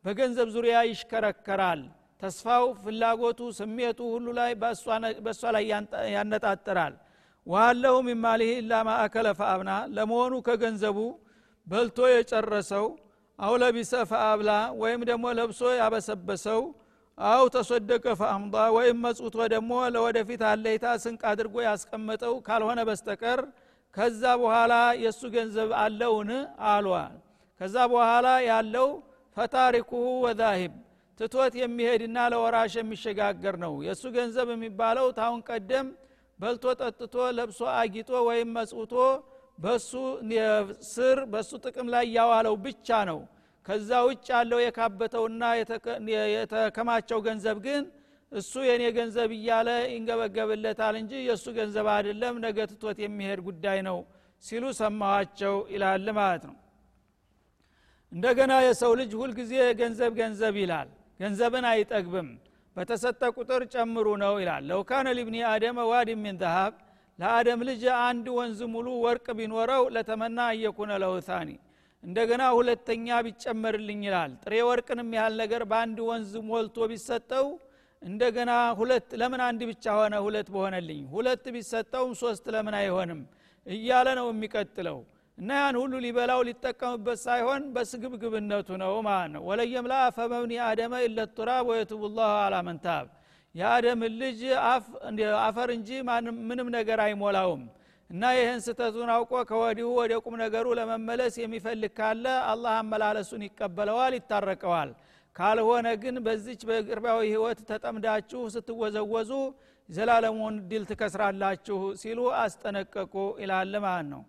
በገንዘብ 0.04 0.48
ዙሪያ 0.54 0.76
ይሽከረከራል። 0.90 1.80
ተስፋው 2.22 2.64
ፍላጎቱ 2.80 3.40
ስሜቱ 3.58 3.98
ሁሉ 4.14 4.26
ላይ 4.38 4.50
በእሷ 5.24 5.42
ላይ 5.56 5.64
ያነጣጥራል። 6.14 6.94
ዋለሁ 7.46 7.94
ሚማሊህ 8.08 8.50
ኢላ 8.56 8.72
ማአከለ 8.88 9.28
ፈአብና 9.38 9.70
ለመሆኑ 9.96 10.34
ከገንዘቡ 10.48 10.98
በልቶ 11.66 11.98
የጨረሰው 12.12 12.86
አው 13.40 13.54
ለቢሰ 13.60 13.92
ፈአብላ 14.08 14.50
ወይም 14.80 15.02
ደግሞ 15.10 15.24
ለብሶ 15.38 15.60
ያበሰበሰው 15.78 16.60
አው 17.18 17.44
ተሰደቀ 17.54 18.04
ፈአምዳ 18.20 18.56
ወይም 18.76 18.98
መጽውቶ 19.06 19.36
ደግሞ 19.54 19.72
ለወደፊት 19.94 20.42
አለይታ 20.50 20.84
ስንቅ 21.02 21.22
አድርጎ 21.30 21.54
ያስቀመጠው 21.66 22.34
ካልሆነ 22.46 22.80
በስተቀር 22.88 23.40
ከዛ 23.94 24.22
በኋላ 24.40 24.72
የእሱ 25.02 25.22
ገንዘብ 25.34 25.70
አለውን? 25.82 26.30
አሏል። 26.70 27.14
ከዛ 27.60 27.76
በኋላ 27.92 28.28
ያለው 28.50 28.88
ፈታሪኩሁ 29.36 30.04
ወዛሂብ 30.24 30.74
ትቶት 31.20 31.54
የሚሄድና 31.60 32.18
ለወራሽ 32.32 32.74
የሚሸጋገር 32.80 33.54
ነው። 33.64 33.74
የእሱ 33.86 34.04
ገንዘብ 34.16 34.48
የሚባለው 34.54 35.06
ታሁን 35.18 35.40
ቀደም 35.48 35.88
በልቶ 36.38 36.64
ጠጥቶ 36.80 37.16
ለብሶ 37.38 37.60
አጊጦ 37.76 38.10
ወይም 38.28 38.48
መጽውቶ 38.58 38.94
በሱ 39.60 39.90
ስር 40.90 41.18
በሱ 41.32 41.50
ጥቅም 41.64 41.88
ላይ 41.94 42.04
ያዋለው 42.16 42.54
ብቻ 42.64 42.88
ነው። 43.10 43.18
ከዛ 43.66 43.90
ውጭ 44.06 44.26
ያለው 44.34 44.60
የካበተውና 44.62 45.42
የተከማቸው 46.36 47.18
ገንዘብ 47.26 47.58
ግን 47.66 47.82
እሱ 48.32 48.52
የኔ 48.66 48.82
ገንዘብ 48.96 49.30
እያለ 49.36 49.68
ይንገበገብለታል 49.92 50.94
እንጂ 51.00 51.12
የእሱ 51.26 51.46
ገንዘብ 51.58 51.86
አይደለም 51.94 52.34
ነገ 52.44 52.58
ትቶት 52.70 52.98
የሚሄድ 53.04 53.40
ጉዳይ 53.48 53.78
ነው 53.88 53.98
ሲሉ 54.44 54.64
ሰማኋቸው 54.78 55.56
ይላል 55.74 56.06
ማለት 56.18 56.44
ነው። 56.50 56.56
እንደገና 58.12 58.52
የሰው 58.66 58.92
ልጅ 59.00 59.10
ሁልጊዜ 59.20 59.52
ገንዘብ 59.80 60.12
ገንዘብ 60.20 60.54
ይላል 60.62 60.88
ገንዘብን 61.20 61.66
አይጠግብም 61.70 62.28
በተሰጠ 62.76 63.22
ቁጥር 63.36 63.62
ጨምሩ 63.74 64.06
ነው 64.22 64.34
ይላል። 64.42 64.62
ለውካነ 64.70 65.08
ሊብኒ 65.18 65.36
አደመ 65.50 65.78
ዋዲ 65.90 66.10
ሚን 66.22 66.36
ዘሃብ 66.42 66.72
ለአደም 67.20 67.60
ልጅ 67.68 67.82
አንድ 68.00 68.26
ወንዝ 68.36 68.60
ሙሉ 68.74 68.88
ወርቅ 69.04 69.26
ቢኖረው 69.38 69.82
ለተመና 69.94 70.38
እየኩነ 70.54 70.92
ለውታኒ 71.02 71.50
እንደገና 72.02 72.42
ሁለተኛ 72.58 73.06
ቢጨመርልኝ 73.26 74.00
ይላል። 74.06 74.32
ጥሬ 74.42 74.54
ወርቅንም 74.68 75.10
ያህል 75.16 75.34
ነገር 75.42 75.62
በአንድ 75.70 75.98
ወንዝ 76.08 76.32
ሞልቶ 76.48 76.86
ቢሰጠው 76.92 77.46
እንደገና 78.02 78.50
ሁለት 78.78 79.08
ለምን 79.20 79.40
አንድ 79.46 79.60
ብቻ 79.70 79.84
ሆነ? 79.98 80.14
ሁለት 80.26 80.48
በሆነልኝ። 80.54 81.02
ሁለት 81.12 81.44
ቢሰጠውም 81.54 82.12
ሶስት 82.22 82.44
ለምን 82.54 82.74
አይሆንም? 82.80 83.20
እያለ 83.66 84.08
ነው 84.18 84.26
የሚቀጥለው። 84.32 84.98
እና 85.38 85.50
ያን 85.58 85.76
ሁሉ 85.80 85.92
ሊበላው 86.04 86.40
ሊጠቀምበት 86.48 87.18
ሳይሆን 87.26 87.62
በስግብግብነቱ 87.74 88.68
ነው 88.82 88.94
ማለት 89.06 89.30
ነው። 89.34 89.42
ወለየምላ 89.48 89.94
ፈመብኒ 90.16 90.52
አደመ 90.66 90.94
ኢለቱራብ 91.06 91.64
ወየቱቡ 91.70 92.02
ላሁ 92.16 92.32
አላ 92.40 92.54
የአደምን 93.54 94.12
ልጅ 94.20 94.40
አፈር 95.42 95.70
እንጂ 95.76 95.88
ምንም 96.48 96.68
ነገር 96.76 96.98
አይሞላውም። 97.04 97.62
እና 98.10 98.22
ይህን 98.36 98.60
ስተቱን 98.64 99.10
አውቆ 99.14 99.32
ከወዲሁ 99.48 99.88
ወደ 99.98 100.12
ቁም 100.24 100.34
ነገሩ 100.42 100.66
ለመመለስ 100.78 101.34
የሚፈልግ 101.40 101.92
ካለ 101.98 102.24
አላህ 102.50 102.72
አመላለሱን 102.80 103.42
ይቀበለዋል 103.46 104.14
ይታረቀዋል። 104.18 104.90
ካልሆነ 105.36 105.88
ግን 106.02 106.16
በዚች 106.24 106.62
በቅርባዊ 106.68 107.18
ህይወት 107.28 107.58
ተጠምዳችሁ 107.68 108.40
ስትወዘወዙ 108.54 109.30
ዘላለሙን 109.88 110.56
ድል 110.70 110.84
ትከስራላችሁ 110.90 111.78
ሲሉ 112.00 112.20
አስጠነቀቁ 112.40 113.14
ይላል 113.42 113.74
ማለት 113.84 114.08
ነው። 114.12 114.22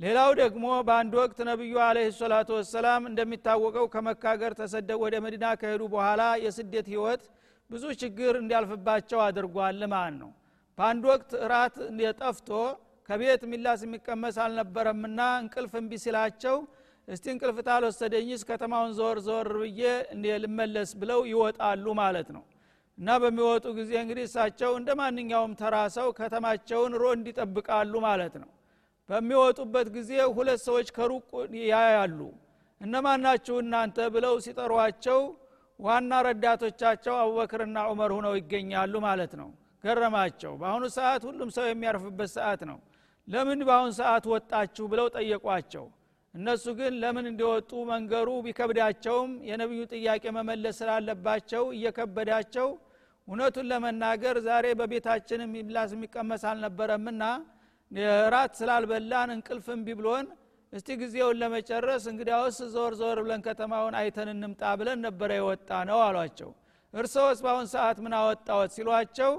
ሌላው 0.00 0.30
ደግሞ 0.40 0.66
በአንድ 0.86 1.12
ወቅት 1.20 1.38
ነቢዩ 1.48 1.74
አለህ 1.86 2.06
ሰላቱ 2.20 2.50
ወሰላም 2.58 3.02
እንደሚታወቀው 3.10 3.86
ከመካገር 3.94 4.52
ተሰደው 4.60 5.00
ወደ 5.04 5.16
መዲና 5.24 5.46
ከሄዱ 5.60 5.82
በኋላ 5.92 6.22
የስደት 6.44 6.86
ህይወት 6.92 7.24
ብዙ 7.72 7.84
ችግር 8.00 8.34
እንዲያልፍባቸው 8.40 9.18
አድርጓል። 9.26 9.80
ማለት 9.92 10.16
ነው? 10.22 10.30
በአንድ 10.78 11.02
ወቅት 11.10 11.30
እራት 11.44 11.76
ጠፍቶ 12.20 12.50
ከቤት 13.08 13.42
ሚላስ 13.52 13.80
የሚቀመስ 13.86 14.36
አልነበረምና 14.44 15.20
እንቅልፍ 15.42 15.72
እምቢ 15.80 15.92
ሲላቸው 16.04 16.56
እስቲ 17.08 17.24
እንቅልፍ 17.32 17.56
ታልወሰደኝስ 17.66 18.42
ከተማውን 18.48 18.92
ዘወር 18.98 19.18
ዘወር 19.26 19.48
ብዬ 19.62 19.80
ልመለስ? 20.42 20.90
ብለው 21.00 21.20
ይወጣሉ 21.32 21.84
ማለት 22.00 22.28
ነው። 22.36 22.44
እና 22.98 23.08
በሚወጡ 23.22 23.66
ጊዜ 23.78 23.92
እንግዲህ 24.02 24.24
እሳቸው 24.28 24.72
እንደ 24.78 24.90
ማንኛውም 25.00 25.52
ተራ 25.60 25.76
ሰው 25.96 26.08
ከተማቸውን 26.18 26.92
ሮ 27.00 27.04
እንዲጠብቃሉ 27.16 27.92
ማለት 28.06 28.34
ነው። 28.42 28.50
በሚወጡበት 29.08 29.88
ጊዜ 29.96 30.10
ሁለት 30.36 30.60
ሰዎች 30.66 30.88
ከሩቅ 30.96 31.24
ያያሉ። 31.72 32.18
እነማናችሁ 32.80 33.56
እናንተ? 33.64 33.96
ብለው 34.14 34.34
ሲጠሯቸው 34.44 35.20
ዋና 35.82 36.12
ረዳቶቻቸው 36.26 37.14
አቡበክርና 37.20 37.78
ዑመር 37.90 38.10
ሁነው 38.16 38.34
ይገኛሉ 38.38 38.94
ማለት 39.06 39.32
ነው። 39.40 39.48
ገረማቸው 39.84 40.52
በአሁኑ 40.60 40.84
ሰዓት 40.96 41.22
ሁሉም 41.28 41.48
ሰው 41.56 41.64
የሚያርፍበት 41.68 42.30
ሰዓት 42.36 42.60
ነው። 42.70 42.78
ለምን 43.28 43.60
በአሁኑ 43.68 43.90
ሰዓት 43.98 44.24
ወጣችሁ 44.32 44.84
ብለው 44.92 45.06
ጠየቋቸው። 45.16 45.84
እነሱ 46.34 46.64
ግን 46.78 46.92
ለምን 47.02 47.26
እንዲወጡ 47.30 47.70
መንገሩ 47.90 48.28
ቢከብዳቸውም 48.44 49.32
የነቢዩ 49.48 49.80
ጥያቄ 49.92 50.24
መመለስ 50.36 50.76
ስላለባቸው 50.80 51.64
እየከበዳቸው 51.76 52.68
እውነቱን 53.28 53.66
ለመናገር 53.72 54.36
ዛሬ 54.46 54.66
በቤታችን 54.80 55.42
የሚብላስ 55.44 55.90
የሚቀመስ 55.96 56.44
አልነበረምና 56.50 57.24
ራት 58.34 58.52
ስላልበላን 58.60 59.30
እንቅልፍ 59.34 59.66
እምቢ 59.74 59.88
ብሎን 59.98 60.26
እስቲ 60.72 60.88
ጊዜውን 61.00 61.38
ለመጨረስ 61.40 62.04
እንግዲያውስ 62.10 62.58
ዞር 62.74 62.92
ዞር 63.00 63.18
ብለን 63.24 63.40
ከተማውን 63.46 63.94
አይተን 64.00 64.28
እንምጣ 64.32 64.62
ብለን 64.80 65.00
ነበረ 65.06 65.30
የወጣ 65.38 65.70
ነው 65.88 65.98
አሏቸው። 66.04 66.50
እርሰውስ 66.94 67.38
በአሁን 67.44 67.66
ሰዓት 67.72 67.98
ምን 68.04 68.14
አወጣወት 68.18 68.70
ሲሏቸው 68.76 69.32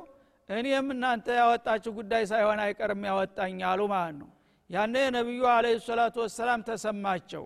እኔም 0.50 0.88
እናንተ 0.96 1.28
ያወጣችሁ 1.40 1.92
ጉዳይ 2.00 2.24
ሳይሆን 2.32 2.60
አይቀርም 2.64 3.04
ያወጣኝ 3.10 3.60
አሉ 3.70 3.82
ማለት 3.94 4.16
ነው። 4.22 4.30
ያነ 4.70 4.96
ነቢዩ 5.18 5.42
አለ 5.54 5.66
ሰላቱ 5.88 6.16
ወሰላም 6.26 6.62
ተሰማቸው። 6.70 7.44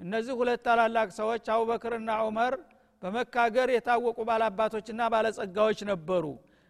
እነዚህ 0.00 0.34
ሁለት 0.40 0.62
ታላላቅ 0.66 1.08
ሰዎች 1.18 1.44
አቡበክርና 1.54 2.10
ዑመር 2.24 2.54
በመካገር 3.02 3.68
የታወቁ 3.72 4.18
ባላባቶችና 4.28 5.02
ባለጸጋዎች 5.14 5.80
ነበሩ። 5.90 6.24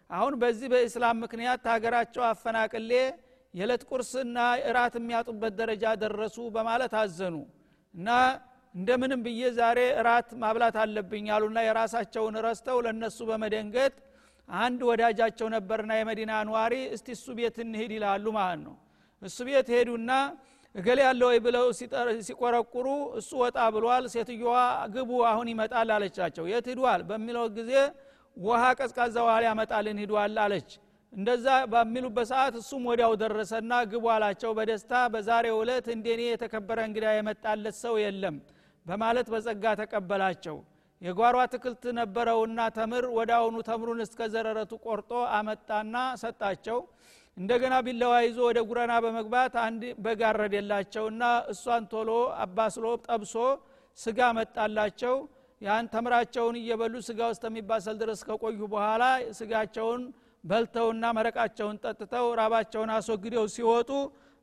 አሁን 0.09 0.33
በዚህ 0.41 0.67
በእስላም 0.73 1.17
ምክንያት 1.23 1.63
ሀገራቸው 1.73 2.23
አፈናቅሌ 2.27 2.91
የዕለት 3.57 3.83
ቁርስና 3.89 4.37
እራት 4.69 4.95
የሚያጡበት 4.99 5.53
ደረጃ 5.59 5.83
ደረሱ 6.01 6.37
በማለት 6.55 6.93
አዘኑ። 7.01 7.35
እና 7.93 8.09
እንደምንም 8.75 9.21
ብዬ 9.25 9.41
ዛሬ 9.57 9.79
እራት 10.01 10.29
ማብላት 10.41 10.75
አለብኝ 10.81 11.27
አሉና 11.35 11.59
የራሳቸውን 11.67 12.35
ረስተው 12.45 12.77
ለነሱ 12.85 13.19
በመደንገጥ 13.29 13.93
አንድ 14.49 14.81
ወዳጃቸው 14.89 15.47
ነበርና 15.55 15.91
የመዲና 15.97 16.33
ኗሪ 16.49 16.73
እስቲ 16.95 17.07
እሱ 17.15 17.25
ቤት 17.39 17.55
እንሂድ 17.63 17.91
ይላሉ 17.97 18.25
ማለት 18.37 18.61
ነው። 18.67 18.75
እሱ 19.21 19.37
ቤት 19.47 19.69
ሄዱና 19.75 20.11
እገሌ 20.75 20.99
ያለ 21.05 21.21
ወይ 21.29 21.37
ብለው 21.45 21.65
ሲቆረቁሩ 22.27 22.87
እሱ 23.19 23.29
ወጣ 23.43 23.57
ብሏል 23.75 24.05
ሴትዮዋ 24.13 24.55
ግቡ 24.93 25.11
አሁን 25.29 25.47
ይመጣል 25.53 25.91
አለቻቸው። 25.95 26.45
የት 26.51 26.67
ሂዷል 26.71 27.01
በሚለው 27.09 27.45
ጊዜ 27.57 27.71
ውሃ 28.37 28.63
ቀዝቃዛ 28.79 29.15
ውሃ 29.25 29.35
ሊያመጣልን 29.43 29.99
ሂዷል 30.03 30.35
አለች 30.43 30.69
እንደዛ 31.13 31.45
በሚሉበት 31.71 32.27
ሰዓት 32.31 32.55
እሱም 32.59 32.83
ወዲያው 32.89 33.13
ደረሰና 33.21 33.73
ግቡ 33.91 34.05
አላቸው። 34.15 34.51
በደስታ 34.57 34.93
በዛሬ 35.13 35.45
ዕለት 35.57 35.85
እንደኔ 35.95 36.21
የተከበረ 36.27 36.79
እንግዳ 36.87 37.05
የመጣለት 37.13 37.75
ሰው 37.83 37.95
የለም 38.03 38.35
በማለት 38.85 39.27
በጸጋ 39.33 39.63
ተቀበላቸው። 39.79 40.57
የጓሮ 41.01 41.35
አትክልት 41.43 41.83
ነበረውና 41.99 42.59
ተምር 42.77 43.05
አሁኑ 43.37 43.55
ተምሩን 43.67 43.99
እስከ 44.05 44.29
ዘረረቱ 44.33 44.73
ቆርጦ 44.85 45.11
አመጣና 45.37 45.95
ሰጣቸው። 46.23 46.79
እንደገና 47.37 47.73
ቢለዋ 47.85 48.13
ይዞ 48.25 48.37
ወደ 48.47 48.59
ጉረና 48.69 48.93
በመግባት 49.05 49.55
አንድ 49.65 49.81
በግ 50.05 50.21
አረደላቸውና 50.29 51.23
እሷን 51.51 51.83
ቶሎ 51.91 52.11
አባስሎ 52.45 52.85
ጠብሶ 53.07 53.33
ስጋ 53.97 54.19
መጣላቸው። 54.37 55.15
ያን 55.61 55.85
ተምራቸውን 55.93 56.55
እየበሉ 56.59 56.95
ስጋ 57.05 57.19
ውስጥ 57.31 57.43
የሚባሰል 57.49 57.95
ድረስ 58.01 58.19
ከቆዩ 58.27 58.59
በኋላ 58.73 59.03
ስጋቸውን 59.37 60.01
በልተውና 60.47 61.05
መረቃቸውን 61.17 61.77
ጠጥተው 61.83 62.27
ራባቸውን 62.39 62.91
አስወግደው 62.95 63.45
ሲወጡ 63.55 63.89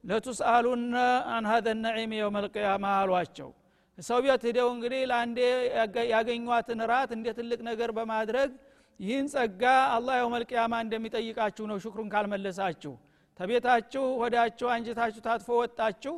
ለቱስአሉነ 0.05 0.95
አንሀደ 1.35 1.67
ነዒም 1.83 2.13
ልቅያማ 2.45 2.85
አሏቸው። 3.01 3.51
ሰው 3.99 4.19
ቤት 4.25 4.43
ሂደው 4.49 4.69
እንግዲህ 4.75 5.03
ለአንዴ 5.11 5.39
ያገኟትን 6.15 6.81
ራት 6.91 7.11
እንደ 7.17 7.27
ትልቅ 7.39 7.61
ነገር 7.69 7.91
በማድረግ 7.99 8.51
ይህን 9.01 9.27
ጸጋ 9.33 9.63
አላህ 9.95 10.15
ልቅያማ 10.43 10.75
እንደሚጠይቃችሁ 10.85 11.65
ነው 11.71 11.79
ሽክሩን 11.85 12.09
ካልመለሳችሁ። 12.15 12.93
ተቤታችሁ 13.41 14.05
ወዳችሁ 14.21 14.69
አንጀታችሁ 14.75 15.21
ታጥፎ 15.27 15.49
ወጣችሁ። 15.63 16.15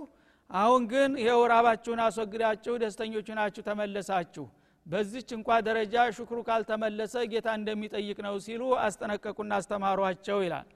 አሁን 0.50 0.82
ግን 0.90 1.12
ይኸው 1.20 1.40
ራባችሁን 1.52 2.00
አስወግዳችሁ 2.04 2.74
ደስተኞቹ 2.82 3.28
ናችሁ 3.38 3.62
ተመለሳችሁ 3.68 4.44
በዚች 4.86 5.28
እንኳ 5.36 5.48
ደረጃ 5.66 5.94
ሽክሩ 6.16 6.38
ካልተመለሰ 6.48 7.14
ጌታ 7.32 7.48
እንደሚጠይቅ 7.58 8.18
ነው 8.26 8.34
ሲሉ 8.44 8.62
አስጠነቀቁና 8.84 9.52
አስተማሯቸው 9.60 10.38
ይላል። 10.44 10.66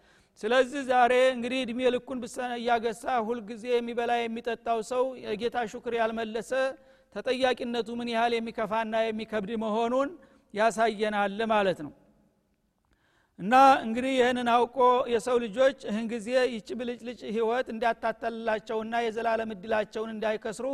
ስለዚህ 0.40 0.82
ዛሬ 0.90 1.12
እንግዲህ 1.34 1.60
እድሜ 1.64 1.80
ልኩን 1.94 2.18
እያገሳ 2.58 3.04
ሁልጊዜ 3.28 3.64
የሚበላ 3.74 4.12
የሚጠጣው 4.20 4.78
ሰው 4.90 5.04
የጌታ 5.24 5.56
ሹክር 5.72 5.94
ያልመለሰ 6.00 6.50
ተጠያቂነቱ 7.14 7.88
ምን 8.00 8.10
ያህል 8.14 8.34
የሚከፋና 8.36 8.96
የሚከብድ 9.06 9.50
መሆኑን 9.64 10.10
ያሳየናል 10.54 11.40
ማለት 11.52 11.80
ነው። 11.86 11.92
እና 13.38 13.54
እንግዲህ 13.84 14.12
ይህንን 14.18 14.48
አውቆ 14.54 14.78
የሰው 15.12 15.36
ልጆች 15.44 15.78
ይህን 15.88 16.06
ጊዜ 16.12 16.26
ይቺ 16.54 16.68
ብልጭልጭ 16.80 17.20
ህይወት 17.36 17.66
እንዲያታተልላቸውና 17.74 18.94
የዘላለም 19.04 19.52
እድላቸውን 19.54 20.10
እንዳይከስሩ 20.14 20.66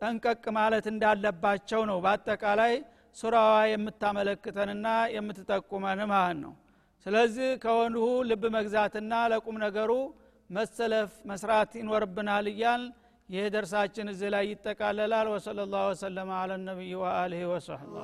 ጠንቀቅ 0.00 0.44
ማለት 0.56 0.86
እንዳለባቸው 0.90 1.82
ነው። 1.90 1.98
በአጠቃላይ 2.04 2.74
ሱራዋ 3.16 3.52
የምታመለክተንና 3.70 4.86
የምትጠቁመን 5.14 6.00
ማለት 6.10 6.38
ነው። 6.42 6.54
ስለዚህ 7.06 7.48
ከወንሁ 7.62 8.04
ልብ 8.30 8.44
መግዛትና 8.56 9.12
ለቁም 9.32 9.58
ነገሩ 9.64 9.92
መሰለፍ 10.50 11.12
መስራት 11.30 11.70
ይኖርብናል 11.80 12.46
እያል 12.52 12.82
ይህ 13.28 13.46
ደርሳችን 13.54 14.10
እዚህ 14.12 14.28
ላይ 14.34 14.44
ይጠቃለላል። 14.50 15.28
ወሰለ 15.34 15.58
ላሁ 15.72 15.86
ወሰለማ 15.92 16.30
አለ 16.42 16.52
ነቢይ 16.66 16.94
ወአልህ 17.00 17.44
ወሰህባ 17.52 17.94